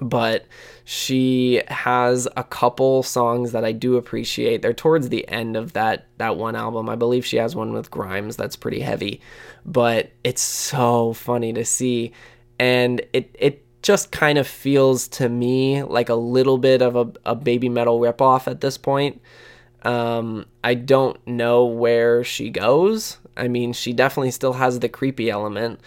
But 0.00 0.46
she 0.84 1.62
has 1.68 2.26
a 2.36 2.42
couple 2.42 3.04
songs 3.04 3.52
that 3.52 3.64
I 3.64 3.70
do 3.70 3.96
appreciate. 3.96 4.62
They're 4.62 4.72
towards 4.72 5.10
the 5.10 5.28
end 5.28 5.56
of 5.56 5.74
that 5.74 6.08
that 6.18 6.36
one 6.36 6.56
album. 6.56 6.88
I 6.88 6.96
believe 6.96 7.24
she 7.24 7.36
has 7.36 7.54
one 7.54 7.72
with 7.72 7.90
Grimes 7.90 8.36
that's 8.36 8.56
pretty 8.56 8.80
heavy, 8.80 9.20
but 9.64 10.10
it's 10.24 10.42
so 10.42 11.12
funny 11.12 11.52
to 11.52 11.64
see 11.64 12.12
and 12.58 13.00
it 13.12 13.34
it 13.38 13.61
just 13.82 14.12
kind 14.12 14.38
of 14.38 14.46
feels 14.46 15.08
to 15.08 15.28
me 15.28 15.82
like 15.82 16.08
a 16.08 16.14
little 16.14 16.56
bit 16.56 16.82
of 16.82 16.96
a, 16.96 17.12
a 17.26 17.34
baby 17.34 17.68
metal 17.68 17.98
ripoff 18.00 18.46
at 18.46 18.60
this 18.60 18.78
point. 18.78 19.20
Um, 19.82 20.46
I 20.62 20.74
don't 20.74 21.24
know 21.26 21.64
where 21.64 22.22
she 22.22 22.50
goes. 22.50 23.18
I 23.36 23.48
mean, 23.48 23.72
she 23.72 23.92
definitely 23.92 24.30
still 24.30 24.54
has 24.54 24.78
the 24.78 24.88
creepy 24.88 25.30
element. 25.30 25.80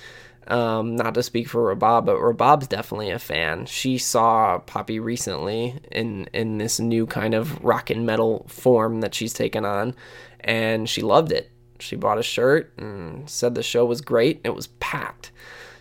Um, 0.47 0.95
not 0.95 1.15
to 1.15 1.23
speak 1.23 1.47
for 1.47 1.73
Rabab, 1.75 2.05
but 2.05 2.17
Rabab's 2.17 2.67
definitely 2.67 3.09
a 3.09 3.17
fan. 3.17 3.65
She 3.65 3.97
saw 3.97 4.59
Poppy 4.59 4.99
recently 4.99 5.79
in 5.91 6.27
in 6.33 6.59
this 6.59 6.79
new 6.79 7.07
kind 7.07 7.33
of 7.33 7.63
rock 7.63 7.89
and 7.89 8.05
metal 8.05 8.45
form 8.47 9.01
that 9.01 9.15
she's 9.15 9.33
taken 9.33 9.65
on, 9.65 9.95
and 10.41 10.87
she 10.87 11.01
loved 11.01 11.31
it. 11.31 11.51
She 11.79 11.95
bought 11.95 12.19
a 12.19 12.23
shirt 12.23 12.71
and 12.77 13.27
said 13.27 13.55
the 13.55 13.63
show 13.63 13.85
was 13.85 14.01
great. 14.01 14.39
It 14.43 14.53
was 14.53 14.67
packed. 14.67 15.31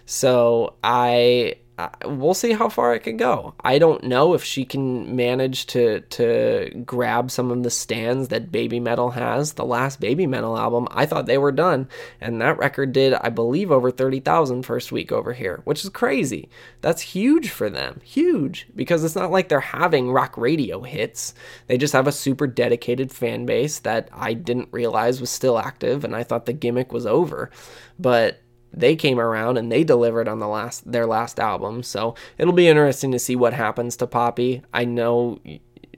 So 0.07 0.75
I 0.83 1.57
we'll 2.05 2.35
see 2.35 2.53
how 2.53 2.69
far 2.69 2.95
it 2.95 3.01
can 3.01 3.17
go. 3.17 3.55
I 3.61 3.79
don't 3.79 4.05
know 4.05 4.35
if 4.35 4.45
she 4.45 4.65
can 4.65 5.17
manage 5.17 5.67
to 5.67 6.01
to 6.01 6.71
grab 6.85 7.31
some 7.31 7.51
of 7.51 7.63
the 7.63 7.71
stands 7.71 8.29
that 8.29 8.53
Baby 8.53 8.81
Metal 8.81 9.11
has. 9.11 9.55
The 9.55 9.65
last 9.65 10.01
Baby 10.01 10.27
Metal 10.27 10.57
album, 10.57 10.87
I 10.91 11.07
thought 11.07 11.27
they 11.27 11.39
were 11.39 11.53
done, 11.53 11.89
and 12.21 12.41
that 12.41 12.59
record 12.59 12.93
did, 12.93 13.15
I 13.15 13.31
believe, 13.31 13.71
over 13.73 13.91
30,000 13.91 14.63
first 14.63 14.93
week 14.93 15.11
over 15.11 15.33
here, 15.33 15.63
which 15.65 15.85
is 15.85 15.91
crazy. 15.91 16.49
That's 16.81 17.03
huge 17.03 17.51
for 17.51 17.69
them. 17.69 18.01
Huge 18.05 18.67
because 18.75 19.05
it's 19.05 19.17
not 19.17 19.31
like 19.31 19.49
they're 19.49 19.61
having 19.61 20.13
rock 20.13 20.37
radio 20.37 20.83
hits. 20.83 21.35
They 21.67 21.79
just 21.79 21.93
have 21.93 22.07
a 22.07 22.13
super 22.13 22.47
dedicated 22.47 23.11
fan 23.11 23.47
base 23.47 23.81
that 23.81 24.09
I 24.13 24.35
didn't 24.35 24.69
realize 24.71 25.21
was 25.21 25.31
still 25.31 25.59
active 25.59 26.05
and 26.05 26.15
I 26.15 26.23
thought 26.23 26.47
the 26.47 26.53
gimmick 26.53 26.93
was 26.93 27.07
over. 27.07 27.51
But 27.99 28.41
they 28.77 28.97
came 28.97 29.21
around 29.21 29.57
and 29.57 29.71
they 29.71 29.85
delivered 29.85 30.29
on 30.29 30.39
the 30.39 30.49
last 30.49 30.91
their 30.91 31.07
last 31.07 31.39
album. 31.39 31.83
So 31.83 32.15
it'll 32.39 32.53
be 32.53 32.69
interesting 32.69 33.13
to 33.13 33.19
see 33.19 33.37
what 33.37 33.53
happens 33.53 33.97
to 33.97 34.07
Poppy. 34.07 34.63
I 34.73 34.85
know 34.85 35.41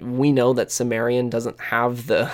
we 0.00 0.32
know 0.32 0.52
that 0.52 0.70
Sumerian 0.70 1.30
doesn't 1.30 1.60
have 1.60 2.06
the 2.06 2.30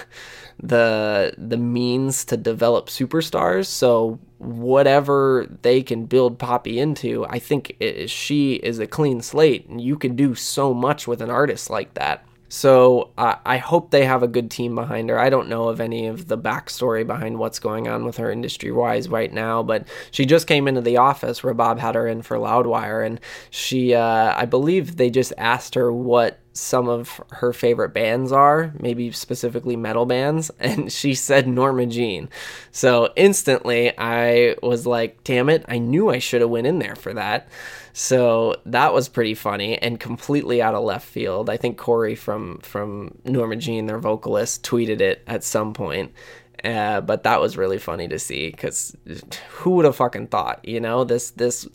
the 0.58 1.34
the 1.38 1.56
means 1.56 2.24
to 2.26 2.36
develop 2.36 2.88
superstars. 2.88 3.66
So 3.66 4.18
whatever 4.38 5.46
they 5.62 5.82
can 5.82 6.06
build 6.06 6.38
Poppy 6.38 6.78
into, 6.78 7.24
I 7.26 7.38
think 7.38 7.76
it, 7.80 8.10
she 8.10 8.54
is 8.54 8.78
a 8.78 8.86
clean 8.86 9.22
slate, 9.22 9.68
and 9.68 9.80
you 9.80 9.96
can 9.96 10.16
do 10.16 10.34
so 10.34 10.74
much 10.74 11.06
with 11.06 11.22
an 11.22 11.30
artist 11.30 11.70
like 11.70 11.94
that. 11.94 12.24
So 12.54 13.12
I 13.16 13.56
hope 13.56 13.90
they 13.90 14.04
have 14.04 14.22
a 14.22 14.28
good 14.28 14.50
team 14.50 14.74
behind 14.74 15.08
her. 15.08 15.18
I 15.18 15.30
don't 15.30 15.48
know 15.48 15.70
of 15.70 15.80
any 15.80 16.06
of 16.06 16.28
the 16.28 16.36
backstory 16.36 17.06
behind 17.06 17.38
what's 17.38 17.58
going 17.58 17.88
on 17.88 18.04
with 18.04 18.18
her 18.18 18.30
industry 18.30 18.70
wise 18.70 19.08
right 19.08 19.32
now, 19.32 19.62
but 19.62 19.88
she 20.10 20.26
just 20.26 20.46
came 20.46 20.68
into 20.68 20.82
the 20.82 20.98
office 20.98 21.42
where 21.42 21.54
Bob 21.54 21.78
had 21.78 21.94
her 21.94 22.06
in 22.06 22.20
for 22.20 22.36
Loudwire, 22.36 23.06
and 23.06 23.20
she, 23.48 23.94
uh, 23.94 24.34
I 24.36 24.44
believe 24.44 24.98
they 24.98 25.08
just 25.08 25.32
asked 25.38 25.74
her 25.76 25.90
what 25.90 26.41
some 26.52 26.88
of 26.88 27.20
her 27.30 27.52
favorite 27.52 27.90
bands 27.90 28.32
are, 28.32 28.72
maybe 28.78 29.10
specifically 29.10 29.76
metal 29.76 30.06
bands, 30.06 30.50
and 30.58 30.92
she 30.92 31.14
said 31.14 31.46
Norma 31.48 31.86
Jean. 31.86 32.28
So 32.70 33.12
instantly 33.16 33.92
I 33.96 34.56
was 34.62 34.86
like, 34.86 35.22
damn 35.24 35.48
it, 35.48 35.64
I 35.68 35.78
knew 35.78 36.10
I 36.10 36.18
should 36.18 36.40
have 36.40 36.50
went 36.50 36.66
in 36.66 36.78
there 36.78 36.96
for 36.96 37.14
that. 37.14 37.48
So 37.92 38.56
that 38.66 38.94
was 38.94 39.08
pretty 39.08 39.34
funny 39.34 39.76
and 39.76 40.00
completely 40.00 40.62
out 40.62 40.74
of 40.74 40.82
left 40.84 41.06
field. 41.06 41.50
I 41.50 41.56
think 41.56 41.76
Corey 41.76 42.14
from 42.14 42.58
from 42.58 43.18
Norma 43.24 43.56
Jean, 43.56 43.86
their 43.86 43.98
vocalist, 43.98 44.64
tweeted 44.64 45.00
it 45.00 45.22
at 45.26 45.44
some 45.44 45.74
point. 45.74 46.12
Uh, 46.64 47.00
but 47.00 47.24
that 47.24 47.40
was 47.40 47.56
really 47.56 47.78
funny 47.78 48.06
to 48.06 48.18
see 48.18 48.48
because 48.48 48.96
who 49.50 49.70
would 49.70 49.84
have 49.84 49.96
fucking 49.96 50.28
thought, 50.28 50.64
you 50.64 50.80
know, 50.80 51.02
this 51.04 51.30
this 51.32 51.66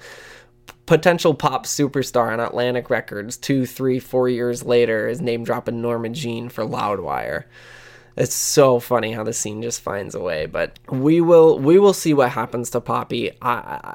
potential 0.87 1.35
pop 1.35 1.67
superstar 1.67 2.33
on 2.33 2.39
Atlantic 2.39 2.89
Records 2.89 3.37
two, 3.37 3.67
three, 3.67 3.99
four 3.99 4.27
years 4.27 4.63
later 4.63 5.07
is 5.07 5.21
name 5.21 5.43
dropping 5.43 5.81
Norma 5.81 6.09
Jean 6.09 6.49
for 6.49 6.63
Loudwire. 6.63 7.43
It's 8.15 8.33
so 8.33 8.79
funny 8.79 9.11
how 9.11 9.23
the 9.23 9.33
scene 9.33 9.61
just 9.61 9.81
finds 9.81 10.15
a 10.15 10.19
way, 10.19 10.47
but 10.47 10.79
we 10.89 11.21
will 11.21 11.59
we 11.59 11.77
will 11.77 11.93
see 11.93 12.15
what 12.15 12.31
happens 12.31 12.71
to 12.71 12.81
Poppy. 12.81 13.29
I, 13.43 13.93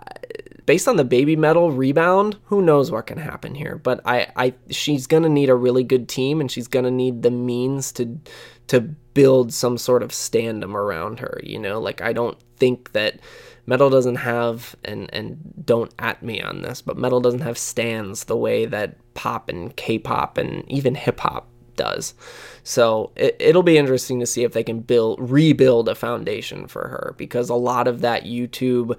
based 0.64 0.86
on 0.86 0.96
the 0.96 1.02
baby 1.02 1.34
metal 1.34 1.72
rebound, 1.72 2.36
who 2.44 2.62
knows 2.62 2.92
what 2.92 3.08
can 3.08 3.18
happen 3.18 3.56
here? 3.56 3.80
But 3.82 4.00
I, 4.04 4.28
I 4.36 4.54
she's 4.70 5.08
gonna 5.08 5.28
need 5.28 5.48
a 5.48 5.56
really 5.56 5.82
good 5.82 6.08
team, 6.08 6.40
and 6.40 6.48
she's 6.48 6.68
gonna 6.68 6.92
need 6.92 7.22
the 7.22 7.32
means 7.32 7.90
to 7.92 8.20
to 8.68 8.80
build 8.80 9.52
some 9.52 9.76
sort 9.76 10.04
of 10.04 10.10
standum 10.10 10.74
around 10.74 11.18
her. 11.18 11.40
You 11.42 11.58
know, 11.58 11.80
like 11.80 12.00
I 12.00 12.12
don't 12.12 12.38
think 12.58 12.92
that 12.92 13.18
metal 13.66 13.90
doesn't 13.90 14.16
have 14.16 14.74
and 14.84 15.08
and 15.12 15.38
don't 15.64 15.92
at 15.98 16.22
me 16.22 16.40
on 16.40 16.62
this, 16.62 16.82
but 16.82 16.96
metal 16.96 17.20
doesn't 17.20 17.40
have 17.40 17.58
stands 17.58 18.24
the 18.24 18.36
way 18.36 18.66
that 18.66 18.96
pop 19.14 19.48
and 19.48 19.74
K-pop 19.76 20.38
and 20.38 20.68
even 20.70 20.94
hip 20.94 21.20
hop 21.20 21.48
does. 21.76 22.14
So 22.64 23.12
it, 23.16 23.54
will 23.54 23.62
be 23.62 23.78
interesting 23.78 24.20
to 24.20 24.26
see 24.26 24.44
if 24.44 24.52
they 24.52 24.64
can 24.64 24.80
build 24.80 25.18
rebuild 25.20 25.88
a 25.88 25.94
foundation 25.94 26.66
for 26.66 26.88
her 26.88 27.14
because 27.16 27.48
a 27.48 27.54
lot 27.54 27.88
of 27.88 28.00
that 28.00 28.24
YouTube 28.24 28.96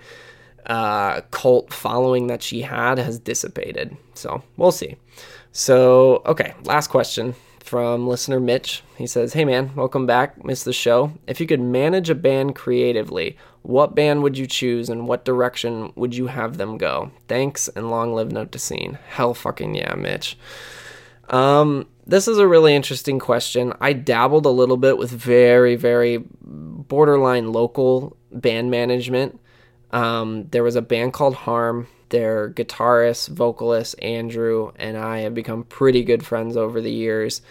uh, 0.65 1.21
cult 1.31 1.73
following 1.73 2.27
that 2.27 2.41
she 2.41 2.61
had 2.61 2.97
has 2.97 3.19
dissipated. 3.19 3.95
So 4.13 4.43
we'll 4.57 4.71
see. 4.71 4.95
So 5.51 6.21
okay, 6.25 6.53
last 6.63 6.87
question 6.87 7.35
from 7.59 8.07
listener 8.07 8.39
Mitch. 8.39 8.83
He 8.97 9.07
says, 9.07 9.33
Hey 9.33 9.45
man, 9.45 9.75
welcome 9.75 10.05
back. 10.05 10.43
Missed 10.43 10.65
the 10.65 10.73
show. 10.73 11.13
If 11.27 11.39
you 11.39 11.47
could 11.47 11.61
manage 11.61 12.09
a 12.09 12.15
band 12.15 12.55
creatively, 12.55 13.37
what 13.63 13.95
band 13.95 14.23
would 14.23 14.37
you 14.37 14.45
choose 14.45 14.89
and 14.89 15.07
what 15.07 15.25
direction 15.25 15.91
would 15.95 16.15
you 16.15 16.27
have 16.27 16.57
them 16.57 16.77
go? 16.77 17.11
Thanks 17.27 17.67
and 17.69 17.89
long 17.89 18.13
live 18.13 18.31
Note 18.31 18.51
to 18.51 18.59
Scene. 18.59 18.99
Hell 19.07 19.33
fucking 19.33 19.75
yeah, 19.75 19.95
Mitch. 19.95 20.37
Um, 21.29 21.87
this 22.05 22.27
is 22.27 22.37
a 22.37 22.47
really 22.47 22.75
interesting 22.75 23.19
question. 23.19 23.73
I 23.79 23.93
dabbled 23.93 24.45
a 24.45 24.49
little 24.49 24.77
bit 24.77 24.97
with 24.97 25.11
very, 25.11 25.75
very 25.75 26.23
borderline 26.41 27.51
local 27.51 28.17
band 28.31 28.69
management. 28.69 29.39
Um, 29.91 30.47
there 30.51 30.63
was 30.63 30.75
a 30.75 30.81
band 30.81 31.13
called 31.13 31.35
Harm 31.35 31.87
their 32.13 32.51
guitarist, 32.51 33.29
vocalist, 33.29 33.95
Andrew, 33.99 34.71
and 34.75 34.97
I 34.97 35.19
have 35.19 35.33
become 35.33 35.63
pretty 35.63 36.03
good 36.03 36.23
friends 36.23 36.55
over 36.55 36.79
the 36.79 36.91
years. 36.91 37.41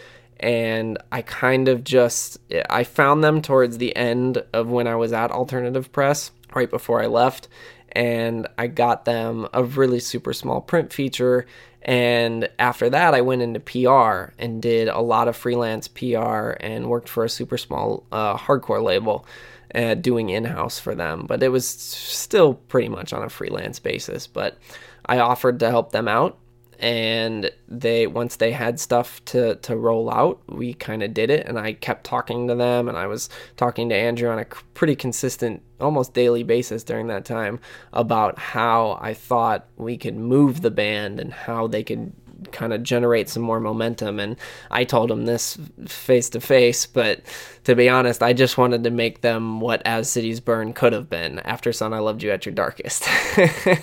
And 0.42 0.98
I 1.12 1.22
kind 1.22 1.68
of 1.68 1.84
just, 1.84 2.38
I 2.68 2.84
found 2.84 3.22
them 3.22 3.42
towards 3.42 3.78
the 3.78 3.94
end 3.94 4.42
of 4.52 4.68
when 4.68 4.86
I 4.86 4.96
was 4.96 5.12
at 5.12 5.30
Alternative 5.30 5.90
Press, 5.92 6.32
right 6.54 6.68
before 6.68 7.02
I 7.02 7.06
left. 7.06 7.48
And 7.92 8.48
I 8.58 8.66
got 8.66 9.04
them 9.04 9.48
a 9.52 9.62
really 9.62 10.00
super 10.00 10.32
small 10.32 10.60
print 10.60 10.92
feature. 10.92 11.46
And 11.82 12.48
after 12.58 12.90
that, 12.90 13.14
I 13.14 13.20
went 13.20 13.42
into 13.42 13.60
PR 13.60 14.32
and 14.38 14.62
did 14.62 14.88
a 14.88 15.00
lot 15.00 15.28
of 15.28 15.36
freelance 15.36 15.88
PR 15.88 16.54
and 16.60 16.88
worked 16.88 17.08
for 17.08 17.24
a 17.24 17.28
super 17.28 17.58
small 17.58 18.04
uh, 18.12 18.36
hardcore 18.36 18.82
label 18.82 19.26
uh, 19.74 19.94
doing 19.94 20.28
in 20.30 20.44
house 20.44 20.78
for 20.78 20.94
them, 20.94 21.24
but 21.26 21.42
it 21.42 21.48
was 21.48 21.66
still 21.66 22.54
pretty 22.54 22.88
much 22.88 23.12
on 23.12 23.22
a 23.22 23.28
freelance 23.28 23.78
basis. 23.78 24.26
But 24.26 24.58
I 25.06 25.18
offered 25.18 25.60
to 25.60 25.70
help 25.70 25.92
them 25.92 26.08
out, 26.08 26.38
and 26.82 27.48
they 27.68 28.08
once 28.08 28.36
they 28.36 28.50
had 28.50 28.80
stuff 28.80 29.24
to 29.26 29.54
to 29.56 29.76
roll 29.76 30.12
out, 30.12 30.42
we 30.48 30.74
kind 30.74 31.02
of 31.02 31.14
did 31.14 31.30
it, 31.30 31.46
and 31.46 31.58
I 31.58 31.74
kept 31.74 32.04
talking 32.04 32.48
to 32.48 32.56
them, 32.56 32.88
and 32.88 32.98
I 32.98 33.06
was 33.06 33.30
talking 33.56 33.88
to 33.88 33.94
Andrew 33.94 34.28
on 34.28 34.40
a 34.40 34.44
pretty 34.74 34.96
consistent, 34.96 35.62
almost 35.80 36.12
daily 36.12 36.42
basis 36.42 36.82
during 36.82 37.06
that 37.06 37.24
time 37.24 37.60
about 37.92 38.38
how 38.38 38.98
I 39.00 39.14
thought 39.14 39.68
we 39.76 39.96
could 39.96 40.16
move 40.16 40.60
the 40.60 40.72
band 40.72 41.20
and 41.20 41.32
how 41.32 41.68
they 41.68 41.84
could 41.84 42.12
kind 42.50 42.72
of 42.72 42.82
generate 42.82 43.28
some 43.28 43.44
more 43.44 43.60
momentum. 43.60 44.18
And 44.18 44.36
I 44.70 44.82
told 44.82 45.10
him 45.10 45.24
this 45.24 45.56
face 45.86 46.28
to 46.30 46.40
face, 46.40 46.86
but 46.86 47.20
to 47.62 47.76
be 47.76 47.88
honest, 47.88 48.24
I 48.24 48.32
just 48.32 48.58
wanted 48.58 48.82
to 48.82 48.90
make 48.90 49.20
them 49.20 49.60
what 49.60 49.82
As 49.84 50.10
Cities 50.10 50.40
Burn 50.40 50.72
could 50.72 50.92
have 50.92 51.08
been. 51.08 51.40
Aftersun, 51.44 51.94
I 51.94 52.00
loved 52.00 52.24
you 52.24 52.32
at 52.32 52.44
your 52.44 52.54
darkest. 52.54 53.08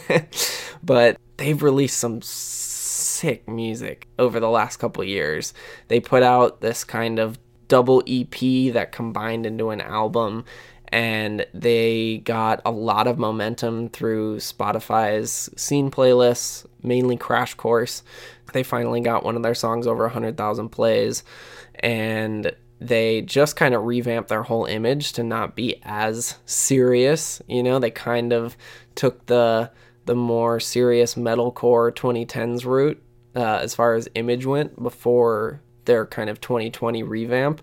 but 0.84 1.18
they've 1.38 1.64
released 1.64 1.98
some 1.98 2.22
sick 3.20 3.48
music 3.48 4.08
over 4.18 4.40
the 4.40 4.50
last 4.50 4.78
couple 4.78 5.04
years. 5.04 5.54
They 5.88 6.00
put 6.00 6.24
out 6.24 6.62
this 6.62 6.84
kind 6.84 7.20
of 7.20 7.38
double 7.68 8.02
EP 8.08 8.74
that 8.74 8.92
combined 8.92 9.46
into 9.46 9.70
an 9.70 9.82
album 9.82 10.46
and 10.92 11.46
they 11.54 12.18
got 12.26 12.62
a 12.66 12.72
lot 12.72 13.08
of 13.08 13.20
momentum 13.20 13.90
through 13.90 14.38
Spotify's 14.38 15.50
scene 15.56 15.92
playlists, 15.92 16.66
mainly 16.82 17.16
Crash 17.16 17.54
Course. 17.54 18.02
They 18.54 18.64
finally 18.64 19.02
got 19.02 19.24
one 19.24 19.36
of 19.36 19.44
their 19.44 19.54
songs 19.54 19.86
over 19.86 20.04
100,000 20.06 20.70
plays, 20.70 21.24
and 21.76 22.52
they 22.80 23.22
just 23.22 23.56
kind 23.56 23.76
of 23.76 23.84
revamped 23.84 24.30
their 24.30 24.42
whole 24.42 24.66
image 24.66 25.14
to 25.14 25.24
not 25.24 25.56
be 25.56 25.80
as 25.84 26.40
serious. 26.46 27.40
You 27.48 27.62
know, 27.62 27.78
they 27.78 27.92
kind 27.92 28.34
of 28.34 28.58
took 28.96 29.28
the 29.28 29.72
the 30.06 30.16
more 30.16 30.60
serious 30.60 31.14
metalcore 31.14 31.94
2010s 31.94 32.66
route 32.66 33.00
uh, 33.36 33.60
as 33.62 33.76
far 33.76 33.96
as 33.96 34.10
image 34.16 34.46
went 34.46 34.82
before 34.82 35.62
their 35.86 36.06
kind 36.06 36.30
of 36.30 36.42
2020 36.42 37.04
revamp. 37.04 37.62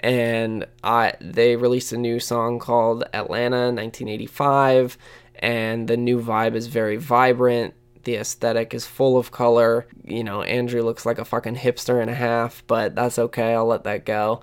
And 0.00 0.66
I 0.82 1.14
they 1.20 1.56
released 1.56 1.92
a 1.92 1.96
new 1.96 2.20
song 2.20 2.58
called 2.58 3.04
Atlanta 3.14 3.72
1985, 3.72 4.98
and 5.36 5.88
the 5.88 5.96
new 5.96 6.20
vibe 6.20 6.54
is 6.54 6.66
very 6.66 6.96
vibrant 6.96 7.74
the 8.04 8.16
aesthetic 8.16 8.72
is 8.74 8.86
full 8.86 9.18
of 9.18 9.30
color. 9.30 9.86
You 10.04 10.24
know, 10.24 10.42
Andrew 10.42 10.82
looks 10.82 11.04
like 11.04 11.18
a 11.18 11.24
fucking 11.24 11.56
hipster 11.56 12.00
and 12.00 12.10
a 12.10 12.14
half, 12.14 12.62
but 12.66 12.94
that's 12.94 13.18
okay. 13.18 13.54
I'll 13.54 13.66
let 13.66 13.84
that 13.84 14.06
go. 14.06 14.42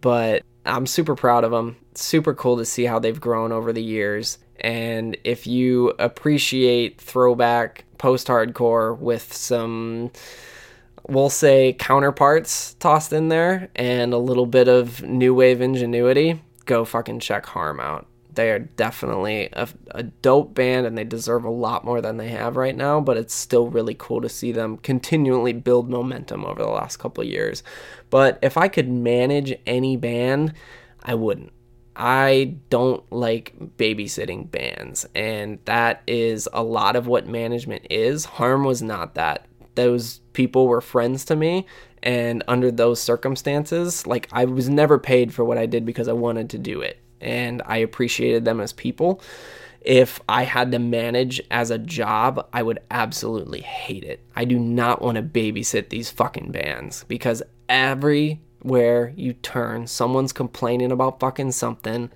But 0.00 0.42
I'm 0.64 0.86
super 0.86 1.14
proud 1.14 1.44
of 1.44 1.50
them. 1.50 1.76
Super 1.94 2.34
cool 2.34 2.58
to 2.58 2.64
see 2.64 2.84
how 2.84 2.98
they've 2.98 3.20
grown 3.20 3.52
over 3.52 3.72
the 3.72 3.82
years. 3.82 4.38
And 4.66 5.16
if 5.22 5.46
you 5.46 5.90
appreciate 6.00 7.00
throwback 7.00 7.84
post 7.98 8.26
hardcore 8.26 8.98
with 8.98 9.32
some, 9.32 10.10
we'll 11.06 11.30
say, 11.30 11.74
counterparts 11.74 12.74
tossed 12.80 13.12
in 13.12 13.28
there 13.28 13.68
and 13.76 14.12
a 14.12 14.18
little 14.18 14.44
bit 14.44 14.66
of 14.66 15.04
new 15.04 15.32
wave 15.32 15.60
ingenuity, 15.60 16.42
go 16.64 16.84
fucking 16.84 17.20
check 17.20 17.46
Harm 17.46 17.78
out. 17.78 18.08
They 18.34 18.50
are 18.50 18.58
definitely 18.58 19.50
a, 19.52 19.68
a 19.92 20.02
dope 20.02 20.52
band 20.52 20.84
and 20.84 20.98
they 20.98 21.04
deserve 21.04 21.44
a 21.44 21.50
lot 21.50 21.84
more 21.84 22.00
than 22.00 22.16
they 22.16 22.30
have 22.30 22.56
right 22.56 22.76
now 22.76 23.00
but 23.00 23.16
it's 23.16 23.34
still 23.34 23.68
really 23.68 23.94
cool 23.96 24.20
to 24.20 24.28
see 24.28 24.50
them 24.50 24.78
continually 24.78 25.52
build 25.52 25.88
momentum 25.88 26.44
over 26.44 26.60
the 26.60 26.68
last 26.68 26.96
couple 26.96 27.22
years. 27.22 27.62
But 28.10 28.40
if 28.42 28.56
i 28.56 28.66
could 28.66 28.88
manage 28.90 29.54
any 29.64 29.96
band 29.96 30.54
i 31.04 31.14
wouldn't 31.14 31.52
I 31.96 32.56
don't 32.68 33.10
like 33.10 33.54
babysitting 33.78 34.50
bands, 34.50 35.06
and 35.14 35.58
that 35.64 36.02
is 36.06 36.48
a 36.52 36.62
lot 36.62 36.94
of 36.94 37.06
what 37.06 37.26
management 37.26 37.86
is. 37.90 38.24
Harm 38.24 38.64
was 38.64 38.82
not 38.82 39.14
that. 39.14 39.46
Those 39.74 40.20
people 40.32 40.66
were 40.68 40.80
friends 40.80 41.24
to 41.26 41.36
me, 41.36 41.66
and 42.02 42.44
under 42.48 42.70
those 42.70 43.00
circumstances, 43.00 44.06
like 44.06 44.28
I 44.30 44.44
was 44.44 44.68
never 44.68 44.98
paid 44.98 45.32
for 45.32 45.44
what 45.44 45.58
I 45.58 45.66
did 45.66 45.84
because 45.86 46.08
I 46.08 46.12
wanted 46.12 46.50
to 46.50 46.58
do 46.58 46.80
it 46.82 46.98
and 47.20 47.62
I 47.64 47.78
appreciated 47.78 48.44
them 48.44 48.60
as 48.60 48.72
people. 48.72 49.22
if 49.86 50.20
I 50.28 50.42
had 50.42 50.72
to 50.72 50.80
manage 50.80 51.40
as 51.50 51.70
a 51.70 51.78
job, 51.78 52.48
I 52.52 52.62
would 52.62 52.80
absolutely 52.90 53.60
hate 53.60 54.02
it. 54.02 54.20
I 54.34 54.44
do 54.44 54.58
not 54.58 55.00
want 55.00 55.14
to 55.14 55.22
babysit 55.22 55.90
these 55.90 56.10
fucking 56.10 56.50
bands 56.50 57.04
because 57.04 57.40
everywhere 58.60 59.12
you 59.16 59.32
turn, 59.32 59.86
someone's 59.86 60.32
complaining 60.32 60.92
about 60.92 61.20
fucking 61.20 61.52
something. 61.52 62.10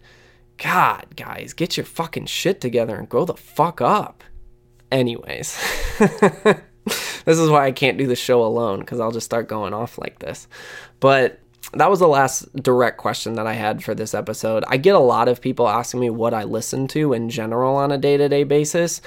God, 0.58 1.16
guys, 1.16 1.52
get 1.52 1.76
your 1.76 1.86
fucking 1.86 2.26
shit 2.26 2.60
together 2.60 2.96
and 2.96 3.08
grow 3.08 3.24
the 3.24 3.34
fuck 3.34 3.80
up. 3.80 4.22
Anyways, 4.92 5.58
this 5.98 7.38
is 7.38 7.48
why 7.48 7.66
I 7.66 7.72
can't 7.72 7.98
do 7.98 8.06
the 8.06 8.16
show 8.16 8.44
alone 8.44 8.80
because 8.80 9.00
I'll 9.00 9.12
just 9.12 9.24
start 9.24 9.48
going 9.48 9.72
off 9.72 9.98
like 9.98 10.18
this. 10.18 10.48
But 10.98 11.40
that 11.74 11.88
was 11.88 12.00
the 12.00 12.08
last 12.08 12.52
direct 12.54 12.98
question 12.98 13.34
that 13.34 13.46
I 13.46 13.52
had 13.52 13.84
for 13.84 13.94
this 13.94 14.14
episode. 14.14 14.64
I 14.66 14.76
get 14.76 14.96
a 14.96 15.00
lot 15.00 15.28
of 15.28 15.40
people 15.40 15.68
asking 15.68 16.00
me 16.00 16.10
what 16.10 16.34
I 16.34 16.44
listen 16.44 16.88
to 16.88 17.12
in 17.12 17.30
general 17.30 17.76
on 17.76 17.92
a 17.92 17.98
day 17.98 18.16
to 18.16 18.28
day 18.28 18.44
basis. 18.44 19.00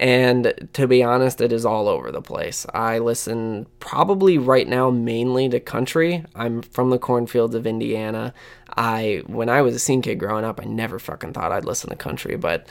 And 0.00 0.70
to 0.72 0.88
be 0.88 1.02
honest, 1.02 1.42
it 1.42 1.52
is 1.52 1.66
all 1.66 1.86
over 1.86 2.10
the 2.10 2.22
place. 2.22 2.64
I 2.72 3.00
listen 3.00 3.66
probably 3.80 4.38
right 4.38 4.66
now 4.66 4.88
mainly 4.90 5.46
to 5.50 5.60
country. 5.60 6.24
I'm 6.34 6.62
from 6.62 6.88
the 6.88 6.98
cornfields 6.98 7.54
of 7.54 7.66
Indiana. 7.66 8.32
I 8.74 9.22
when 9.26 9.50
I 9.50 9.60
was 9.60 9.74
a 9.74 9.78
scene 9.78 10.00
kid 10.00 10.14
growing 10.14 10.42
up, 10.46 10.58
I 10.58 10.64
never 10.64 10.98
fucking 10.98 11.34
thought 11.34 11.52
I'd 11.52 11.66
listen 11.66 11.90
to 11.90 11.96
country, 11.96 12.36
but 12.36 12.66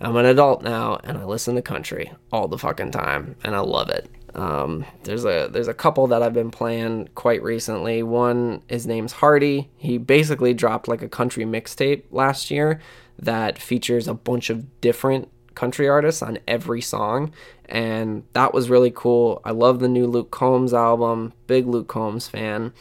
I'm 0.00 0.16
an 0.16 0.26
adult 0.26 0.64
now 0.64 0.98
and 1.04 1.16
I 1.16 1.24
listen 1.24 1.54
to 1.54 1.62
country 1.62 2.10
all 2.32 2.48
the 2.48 2.58
fucking 2.58 2.90
time 2.90 3.36
and 3.44 3.54
I 3.54 3.60
love 3.60 3.88
it. 3.88 4.10
Um, 4.34 4.84
there's 5.04 5.24
a 5.24 5.48
there's 5.52 5.68
a 5.68 5.74
couple 5.74 6.08
that 6.08 6.20
I've 6.20 6.34
been 6.34 6.50
playing 6.50 7.10
quite 7.14 7.44
recently. 7.44 8.02
One 8.02 8.60
his 8.66 8.88
name's 8.88 9.12
Hardy. 9.12 9.70
He 9.76 9.98
basically 9.98 10.52
dropped 10.52 10.88
like 10.88 11.02
a 11.02 11.08
country 11.08 11.44
mixtape 11.44 12.06
last 12.10 12.50
year 12.50 12.80
that 13.20 13.56
features 13.56 14.08
a 14.08 14.14
bunch 14.14 14.50
of 14.50 14.80
different 14.80 15.28
country 15.54 15.88
artists 15.88 16.22
on 16.22 16.38
every 16.46 16.80
song 16.80 17.32
and 17.72 18.22
that 18.34 18.52
was 18.52 18.68
really 18.68 18.92
cool. 18.94 19.40
I 19.46 19.52
love 19.52 19.80
the 19.80 19.88
new 19.88 20.06
Luke 20.06 20.30
Combs 20.30 20.74
album. 20.74 21.32
Big 21.46 21.66
Luke 21.66 21.88
Combs 21.88 22.28
fan. 22.28 22.74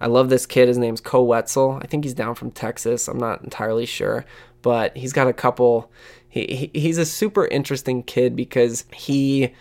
I 0.00 0.06
love 0.06 0.30
this 0.30 0.46
kid. 0.46 0.68
His 0.68 0.78
name's 0.78 1.02
Koe 1.02 1.22
Wetzel. 1.22 1.78
I 1.82 1.86
think 1.86 2.02
he's 2.02 2.14
down 2.14 2.34
from 2.34 2.50
Texas. 2.50 3.08
I'm 3.08 3.18
not 3.18 3.44
entirely 3.44 3.84
sure, 3.84 4.24
but 4.62 4.96
he's 4.96 5.12
got 5.12 5.28
a 5.28 5.34
couple. 5.34 5.92
He, 6.30 6.70
he 6.72 6.80
he's 6.80 6.96
a 6.96 7.04
super 7.04 7.46
interesting 7.46 8.02
kid 8.02 8.34
because 8.34 8.86
he 8.90 9.52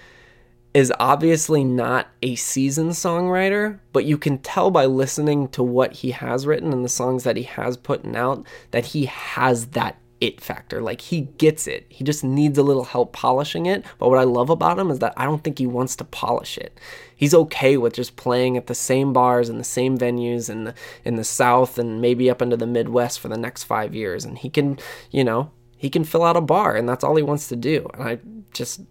is 0.74 0.94
obviously 1.02 1.66
not 1.66 2.08
a 2.22 2.36
seasoned 2.36 2.92
songwriter, 2.92 3.80
but 3.92 4.06
you 4.06 4.18
can 4.18 4.38
tell 4.38 4.72
by 4.72 4.86
listening 4.86 5.50
to 5.50 5.64
what 5.64 5.92
he 5.92 6.12
has 6.12 6.48
written 6.48 6.72
and 6.72 6.86
the 6.86 6.90
songs 6.90 7.26
that 7.26 7.36
he 7.36 7.44
has 7.44 7.76
put 7.76 8.06
out 8.16 8.46
that 8.72 8.86
he 8.86 9.06
has 9.06 9.68
that 9.68 9.98
it 10.20 10.42
factor. 10.42 10.82
Like 10.82 11.02
he 11.02 11.22
gets 11.38 11.68
it. 11.68 11.86
He 11.90 12.04
just 12.04 12.24
needs 12.24 12.58
a 12.58 12.64
little 12.64 12.86
help 12.86 13.14
polishing 13.14 13.66
it. 13.66 13.86
But 14.00 14.10
what 14.10 14.20
I 14.20 14.24
love 14.24 14.50
about 14.50 14.80
him 14.80 14.90
is 14.90 15.00
that 15.00 15.14
I 15.18 15.26
don't 15.26 15.44
think 15.44 15.60
he 15.60 15.68
wants 15.68 15.96
to 15.98 16.04
polish 16.04 16.58
it. 16.58 16.80
He's 17.16 17.34
okay 17.34 17.78
with 17.78 17.94
just 17.94 18.16
playing 18.16 18.58
at 18.58 18.68
the 18.68 18.76
same 18.76 19.14
bars 19.14 19.50
and 19.50 19.60
the 19.60 19.64
same 19.64 19.98
venues 19.98 20.50
in 20.50 20.66
the 20.66 20.76
in 21.04 21.16
the 21.16 21.24
South 21.24 21.78
and 21.78 22.02
maybe 22.02 22.30
up 22.30 22.42
into 22.42 22.58
the 22.58 22.68
Midwest 22.68 23.20
for 23.20 23.28
the 23.28 23.38
next 23.38 23.64
five 23.64 23.96
years. 23.96 24.26
And 24.26 24.38
he 24.38 24.50
can, 24.50 24.80
you 25.12 25.24
know, 25.24 25.52
he 25.78 25.90
can 25.90 26.04
fill 26.04 26.24
out 26.24 26.36
a 26.36 26.42
bar 26.42 26.76
and 26.76 26.90
that's 26.90 27.04
all 27.04 27.16
he 27.16 27.24
wants 27.24 27.48
to 27.50 27.56
do. 27.56 27.88
And 27.94 28.04
i 28.04 28.20
just 28.54 28.82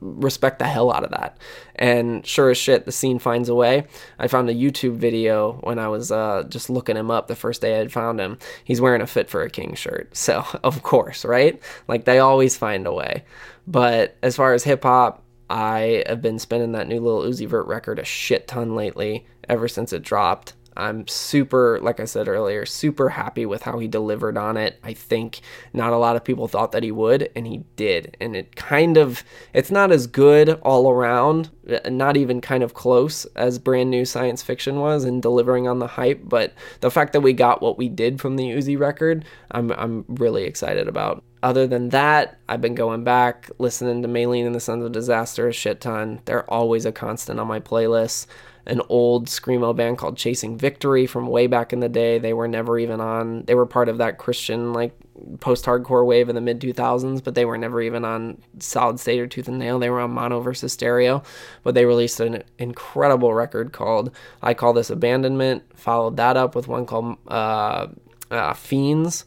respect 0.00 0.58
the 0.58 0.66
hell 0.66 0.92
out 0.92 1.04
of 1.04 1.10
that. 1.10 1.38
And 1.76 2.26
sure 2.26 2.50
as 2.50 2.58
shit 2.58 2.84
the 2.84 2.92
scene 2.92 3.18
finds 3.18 3.48
a 3.48 3.54
way. 3.54 3.86
I 4.18 4.26
found 4.26 4.50
a 4.50 4.54
youtube 4.54 4.96
video 4.96 5.52
when 5.62 5.78
i 5.78 5.88
was 5.88 6.10
uh, 6.10 6.44
just 6.48 6.68
looking 6.68 6.96
him 6.96 7.10
up 7.10 7.28
the 7.28 7.36
first 7.36 7.62
day 7.62 7.76
i 7.76 7.78
had 7.78 7.92
found 7.92 8.20
him. 8.20 8.38
He's 8.64 8.80
wearing 8.80 9.02
a 9.02 9.06
fit 9.06 9.30
for 9.30 9.42
a 9.42 9.50
king 9.50 9.74
shirt. 9.74 10.10
So 10.24 10.44
of 10.62 10.82
course 10.82 11.24
right? 11.24 11.62
Like 11.86 12.04
they 12.04 12.18
always 12.18 12.56
find 12.56 12.86
a 12.86 12.92
way. 12.92 13.24
But 13.66 14.16
as 14.22 14.36
far 14.36 14.54
as 14.54 14.64
hip-hop 14.64 15.22
i 15.50 16.02
have 16.06 16.22
been 16.22 16.38
spinning 16.38 16.72
that 16.72 16.88
new 16.88 17.00
Lil 17.00 17.30
Uzi 17.30 17.46
Vert 17.46 17.66
record 17.66 17.98
a 17.98 18.04
shit 18.04 18.48
ton 18.48 18.74
lately 18.74 19.26
ever 19.48 19.68
since 19.68 19.92
it 19.92 20.02
dropped 20.02 20.54
I'm 20.76 21.06
super, 21.06 21.78
like 21.80 22.00
I 22.00 22.04
said 22.04 22.28
earlier, 22.28 22.66
super 22.66 23.10
happy 23.10 23.46
with 23.46 23.62
how 23.62 23.78
he 23.78 23.88
delivered 23.88 24.36
on 24.36 24.56
it. 24.56 24.78
I 24.82 24.92
think 24.92 25.40
not 25.72 25.92
a 25.92 25.98
lot 25.98 26.16
of 26.16 26.24
people 26.24 26.48
thought 26.48 26.72
that 26.72 26.82
he 26.82 26.90
would, 26.90 27.30
and 27.36 27.46
he 27.46 27.64
did. 27.76 28.16
And 28.20 28.34
it 28.34 28.56
kind 28.56 28.96
of, 28.96 29.24
it's 29.52 29.70
not 29.70 29.92
as 29.92 30.06
good 30.06 30.50
all 30.62 30.90
around, 30.90 31.50
not 31.88 32.16
even 32.16 32.40
kind 32.40 32.62
of 32.62 32.74
close 32.74 33.24
as 33.36 33.58
brand 33.58 33.90
new 33.90 34.04
science 34.04 34.42
fiction 34.42 34.80
was 34.80 35.04
in 35.04 35.20
delivering 35.20 35.68
on 35.68 35.78
the 35.78 35.86
hype. 35.86 36.22
But 36.24 36.54
the 36.80 36.90
fact 36.90 37.12
that 37.12 37.20
we 37.20 37.32
got 37.32 37.62
what 37.62 37.78
we 37.78 37.88
did 37.88 38.20
from 38.20 38.36
the 38.36 38.50
Uzi 38.50 38.78
record, 38.78 39.24
I'm, 39.50 39.70
I'm 39.72 40.04
really 40.08 40.44
excited 40.44 40.88
about. 40.88 41.22
Other 41.42 41.66
than 41.66 41.90
that, 41.90 42.38
I've 42.48 42.62
been 42.62 42.74
going 42.74 43.04
back, 43.04 43.50
listening 43.58 44.00
to 44.00 44.08
Maylene 44.08 44.46
and 44.46 44.54
the 44.54 44.60
Sons 44.60 44.82
of 44.82 44.92
Disaster 44.92 45.46
a 45.46 45.52
shit 45.52 45.78
ton. 45.78 46.20
They're 46.24 46.50
always 46.50 46.86
a 46.86 46.92
constant 46.92 47.38
on 47.38 47.46
my 47.46 47.60
playlist 47.60 48.26
an 48.66 48.80
old 48.88 49.26
screamo 49.26 49.74
band 49.76 49.98
called 49.98 50.16
Chasing 50.16 50.56
Victory 50.56 51.06
from 51.06 51.26
way 51.26 51.46
back 51.46 51.72
in 51.72 51.80
the 51.80 51.88
day. 51.88 52.18
They 52.18 52.32
were 52.32 52.48
never 52.48 52.78
even 52.78 53.00
on. 53.00 53.44
They 53.44 53.54
were 53.54 53.66
part 53.66 53.88
of 53.88 53.98
that 53.98 54.18
Christian 54.18 54.72
like 54.72 54.92
post-hardcore 55.40 56.06
wave 56.06 56.28
in 56.28 56.34
the 56.34 56.40
mid 56.40 56.60
2000s, 56.60 57.22
but 57.22 57.34
they 57.34 57.44
were 57.44 57.58
never 57.58 57.80
even 57.82 58.04
on 58.04 58.38
Solid 58.58 58.98
State 58.98 59.20
or 59.20 59.26
Tooth 59.26 59.48
and 59.48 59.58
Nail. 59.58 59.78
They 59.78 59.90
were 59.90 60.00
on 60.00 60.12
Mono 60.12 60.40
versus 60.40 60.72
Stereo, 60.72 61.22
but 61.62 61.74
they 61.74 61.84
released 61.84 62.20
an 62.20 62.42
incredible 62.58 63.34
record 63.34 63.72
called 63.72 64.10
"I 64.42 64.54
Call 64.54 64.72
This 64.72 64.90
Abandonment." 64.90 65.62
Followed 65.76 66.16
that 66.16 66.36
up 66.36 66.54
with 66.54 66.66
one 66.66 66.86
called 66.86 67.18
uh, 67.28 67.88
uh, 68.30 68.54
"Fiends." 68.54 69.24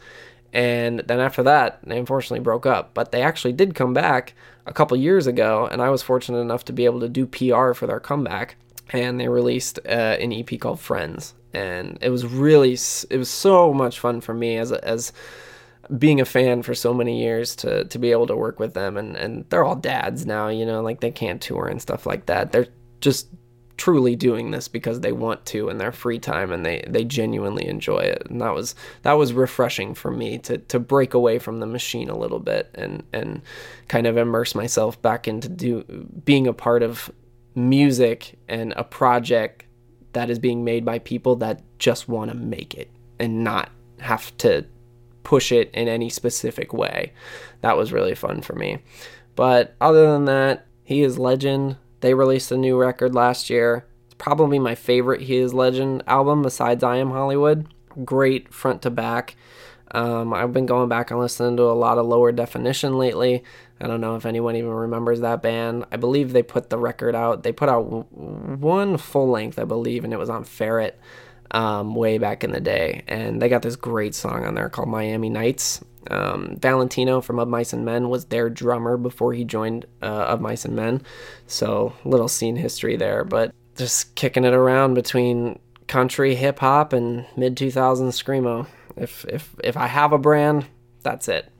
And 0.54 1.02
then 1.02 1.20
after 1.20 1.44
that, 1.44 1.80
they 1.84 2.00
unfortunately 2.00 2.40
broke 2.40 2.66
up. 2.66 2.94
But 2.96 3.12
they 3.12 3.22
actually 3.22 3.54
did 3.54 3.76
come 3.76 3.94
back 3.94 4.34
a 4.66 4.74
couple 4.74 4.98
years 4.98 5.28
ago, 5.28 5.68
and 5.72 5.82
I 5.82 5.90
was 5.90 6.02
fortunate 6.02 6.40
enough 6.40 6.66
to 6.66 6.74
be 6.74 6.86
able 6.86 7.02
to 7.02 7.10
do 7.10 7.28
PR 7.28 7.74
for 7.74 7.86
their 7.86 8.00
comeback 8.00 8.56
and 8.90 9.20
they 9.20 9.28
released 9.28 9.80
uh, 9.86 10.18
an 10.20 10.34
EP 10.34 10.60
called 10.60 10.80
Friends, 10.80 11.34
and 11.54 11.98
it 12.02 12.10
was 12.10 12.26
really 12.26 12.74
it 12.74 13.18
was 13.18 13.30
so 13.30 13.74
much 13.74 14.00
fun 14.00 14.22
for 14.22 14.34
me 14.34 14.58
as 14.58 14.72
as 14.72 15.14
being 15.98 16.20
a 16.20 16.26
fan 16.26 16.64
for 16.64 16.76
so 16.76 16.94
many 16.94 17.22
years 17.22 17.56
to 17.58 17.86
to 17.86 18.00
be 18.00 18.12
able 18.12 18.28
to 18.28 18.36
work 18.36 18.60
with 18.60 18.74
them, 18.74 18.98
and 18.98 19.16
and 19.16 19.46
they're 19.50 19.64
all 19.64 19.76
dads 19.76 20.26
now, 20.26 20.48
you 20.48 20.66
know, 20.66 20.82
like 20.82 21.00
they 21.00 21.12
can't 21.12 21.42
tour 21.42 21.68
and 21.68 21.82
stuff 21.82 22.06
like 22.06 22.26
that. 22.28 22.52
They're 22.52 22.68
just 23.02 23.28
truly 23.78 24.16
doing 24.16 24.50
this 24.52 24.68
because 24.68 25.02
they 25.02 25.12
want 25.12 25.46
to 25.46 25.70
in 25.70 25.78
their 25.78 25.92
free 25.92 26.18
time 26.18 26.52
and 26.52 26.66
they 26.66 26.84
they 26.88 27.06
genuinely 27.06 27.68
enjoy 27.68 28.00
it. 28.00 28.24
And 28.30 28.42
that 28.42 28.54
was 28.54 28.76
that 29.04 29.14
was 29.14 29.34
refreshing 29.34 29.94
for 29.94 30.12
me 30.12 30.40
to 30.40 30.58
to 30.58 30.80
break 30.80 31.14
away 31.14 31.40
from 31.40 31.60
the 31.60 31.68
machine 31.68 32.10
a 32.10 32.18
little 32.18 32.40
bit 32.40 32.70
and 32.76 33.04
and 33.14 33.42
kind 33.88 34.08
of 34.08 34.18
immerse 34.18 34.56
myself 34.56 35.02
back 35.02 35.28
into 35.28 35.48
do 35.48 35.84
being 36.26 36.48
a 36.48 36.54
part 36.54 36.84
of 36.84 37.12
music 37.58 38.38
and 38.48 38.74
a 38.78 38.84
project 38.84 39.66
that 40.14 40.30
is 40.30 40.40
being 40.40 40.64
made 40.64 40.86
by 40.86 41.00
people 41.00 41.36
that 41.38 41.62
just 41.80 42.08
want 42.08 42.32
to 42.32 42.38
make 42.38 42.76
it 42.76 42.90
and 43.20 43.44
not 43.44 43.72
have 44.00 44.36
to 44.38 44.66
push 45.24 45.52
it 45.52 45.70
in 45.74 45.88
any 45.88 46.10
specific 46.10 46.72
way. 46.72 47.12
That 47.62 47.76
was 47.76 47.92
really 47.92 48.16
fun 48.16 48.42
for 48.42 48.54
me. 48.54 48.78
But 49.36 49.76
other 49.82 50.12
than 50.12 50.26
that, 50.26 50.66
he 50.84 51.02
is 51.02 51.20
legend. 51.20 51.78
They 52.00 52.14
released 52.14 52.52
a 52.52 52.58
new 52.58 52.78
record 52.78 53.14
last 53.14 53.50
year. 53.50 53.86
It's 54.06 54.16
probably 54.16 54.60
my 54.60 54.76
favorite 54.76 55.22
He 55.22 55.38
is 55.38 55.54
Legend 55.54 56.04
album 56.08 56.44
besides 56.44 56.84
I 56.84 56.98
Am 56.98 57.10
Hollywood. 57.10 57.68
Great 58.06 58.54
front 58.54 58.82
to 58.84 58.90
back. 58.90 59.36
Um, 59.92 60.34
I've 60.34 60.54
been 60.54 60.66
going 60.66 60.90
back 60.90 61.12
and 61.12 61.20
listening 61.20 61.58
to 61.58 61.64
a 61.64 61.74
lot 61.74 61.98
of 61.98 62.06
lower 62.06 62.32
definition 62.32 62.98
lately. 62.98 63.44
I 63.80 63.88
don't 63.88 64.02
know 64.02 64.16
if 64.16 64.26
anyone 64.26 64.56
even 64.56 64.72
remembers 64.72 65.22
that 65.22 65.42
band. 65.42 65.86
I 65.92 65.98
believe 65.98 66.34
they 66.34 66.44
put 66.44 66.70
the 66.70 66.78
record 66.78 67.16
out. 67.16 67.44
They 67.44 67.52
put 67.52 67.70
out 67.70 68.12
one 68.12 68.98
full 68.98 69.30
length, 69.30 69.60
I 69.60 69.66
believe, 69.66 70.04
and 70.04 70.14
it 70.14 70.20
was 70.20 70.30
on 70.30 70.44
Ferret 70.44 71.00
um, 71.52 71.96
way 71.96 72.18
back 72.18 72.44
in 72.44 72.52
the 72.52 72.60
day. 72.60 73.04
And 73.08 73.42
they 73.42 73.50
got 73.50 73.62
this 73.62 73.76
great 73.76 74.16
song 74.16 74.46
on 74.46 74.56
there 74.56 74.70
called 74.70 74.90
Miami 74.90 75.30
Nights. 75.30 75.84
Um, 76.10 76.58
Valentino 76.60 77.20
from 77.20 77.38
Of 77.38 77.50
Mice 77.50 77.74
and 77.74 77.84
Men 77.84 78.10
was 78.10 78.26
their 78.26 78.50
drummer 78.50 78.98
before 78.98 79.34
he 79.34 79.44
joined 79.44 79.86
uh, 80.02 80.06
Of 80.06 80.42
Mice 80.42 80.66
and 80.66 80.76
Men. 80.76 81.02
So, 81.48 81.94
little 82.06 82.30
scene 82.30 82.56
history 82.56 82.96
there. 82.96 83.24
But 83.24 83.54
just 83.76 84.16
kicking 84.16 84.46
it 84.46 84.54
around 84.54 84.94
between 84.94 85.60
country, 85.88 86.36
hip 86.36 86.60
hop, 86.60 86.94
and 86.94 87.26
mid 87.36 87.56
2000s 87.56 88.24
Screamo. 88.24 88.68
If, 88.98 89.26
if, 89.26 89.56
if 89.64 89.78
I 89.78 89.88
have 89.88 90.14
a 90.14 90.18
brand, 90.18 90.66
that's 91.02 91.28
it. 91.28 91.52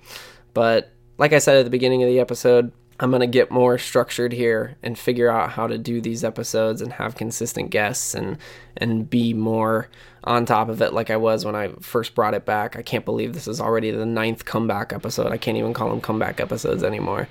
But 0.54 0.92
like 1.18 1.34
I 1.34 1.40
said 1.40 1.58
at 1.58 1.64
the 1.64 1.70
beginning 1.70 2.04
of 2.04 2.10
the 2.10 2.20
episode, 2.20 2.72
I'm 3.00 3.12
going 3.12 3.22
to 3.22 3.28
get 3.28 3.52
more 3.52 3.78
structured 3.78 4.34
here 4.34 4.76
and 4.82 4.98
figure 4.98 5.30
out 5.30 5.52
how 5.52 5.68
to 5.68 5.78
do 5.78 6.02
these 6.02 6.24
episodes 6.24 6.82
and 6.82 6.94
have 6.94 7.16
consistent 7.16 7.70
guests 7.70 8.16
and 8.16 8.38
and 8.76 9.08
be 9.08 9.34
more 9.34 9.88
on 10.24 10.46
top 10.46 10.68
of 10.68 10.82
it 10.82 10.94
like 10.94 11.12
I 11.12 11.18
was 11.18 11.46
when 11.46 11.56
I 11.56 11.70
first 11.80 12.16
brought 12.16 12.34
it 12.34 12.46
back. 12.46 12.76
I 12.76 12.82
can't 12.82 13.06
believe 13.06 13.34
this 13.34 13.48
is 13.48 13.62
already 13.62 13.92
the 13.92 14.06
ninth 14.06 14.46
comeback 14.46 14.94
episode. 14.94 15.32
I 15.32 15.38
can't 15.38 15.58
even 15.58 15.74
call 15.74 15.90
them 15.90 16.02
comeback 16.02 16.40
episodes 16.40 16.84
anymore. 16.84 17.28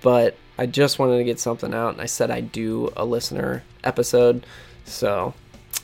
But 0.00 0.36
I 0.56 0.66
just 0.66 1.00
wanted 1.00 1.18
to 1.18 1.24
get 1.24 1.40
something 1.40 1.74
out 1.74 1.94
and 1.94 2.00
I 2.00 2.06
said 2.06 2.30
I'd 2.30 2.52
do 2.52 2.92
a 2.96 3.04
listener 3.04 3.64
episode. 3.82 4.46
So 4.84 5.34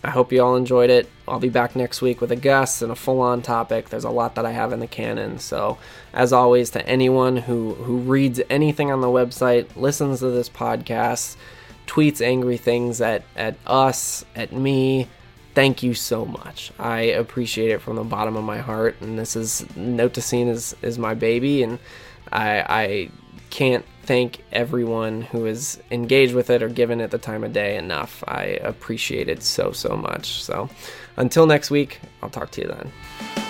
I 0.04 0.10
hope 0.10 0.32
you 0.32 0.42
all 0.42 0.54
enjoyed 0.54 0.90
it. 0.90 1.10
I'll 1.26 1.40
be 1.40 1.48
back 1.48 1.74
next 1.74 2.02
week 2.02 2.20
with 2.20 2.30
a 2.30 2.36
guest 2.36 2.82
and 2.82 2.92
a 2.92 2.94
full 2.94 3.22
on 3.22 3.40
topic. 3.40 3.88
There's 3.88 4.04
a 4.04 4.10
lot 4.10 4.34
that 4.34 4.44
I 4.44 4.52
have 4.52 4.70
in 4.72 4.80
the 4.80 4.86
canon. 4.86 5.38
So, 5.38 5.78
as 6.12 6.30
always, 6.30 6.68
to 6.70 6.86
anyone 6.86 7.38
who, 7.38 7.72
who 7.74 7.96
reads 7.96 8.38
anything 8.50 8.92
on 8.92 9.00
the 9.00 9.06
website, 9.06 9.74
listens 9.76 10.20
to 10.20 10.30
this 10.30 10.50
podcast, 10.50 11.36
tweets 11.86 12.20
angry 12.20 12.58
things 12.58 13.00
at, 13.00 13.24
at 13.34 13.56
us, 13.66 14.26
at 14.36 14.52
me, 14.52 15.08
thank 15.54 15.82
you 15.82 15.94
so 15.94 16.26
much. 16.26 16.70
I 16.78 17.00
appreciate 17.00 17.70
it 17.70 17.80
from 17.80 17.96
the 17.96 18.04
bottom 18.04 18.36
of 18.36 18.44
my 18.44 18.58
heart. 18.58 18.96
And 19.00 19.18
this 19.18 19.36
is 19.36 19.64
Note 19.74 20.12
to 20.14 20.22
Scene 20.22 20.48
is, 20.48 20.76
is 20.82 20.98
my 20.98 21.14
baby. 21.14 21.62
And 21.62 21.78
I, 22.30 22.60
I 22.68 23.10
can't 23.48 23.86
thank 24.04 24.44
everyone 24.52 25.22
who 25.22 25.46
is 25.46 25.80
engaged 25.90 26.34
with 26.34 26.50
it 26.50 26.62
or 26.62 26.68
given 26.68 27.00
it 27.00 27.10
the 27.10 27.18
time 27.18 27.44
of 27.44 27.52
day 27.52 27.76
enough. 27.76 28.22
I 28.28 28.44
appreciate 28.62 29.28
it 29.28 29.42
so, 29.42 29.72
so 29.72 29.96
much. 29.96 30.42
So 30.44 30.68
until 31.16 31.46
next 31.46 31.70
week, 31.70 32.00
I'll 32.22 32.30
talk 32.30 32.50
to 32.52 32.62
you 32.62 32.68
then. 32.68 33.43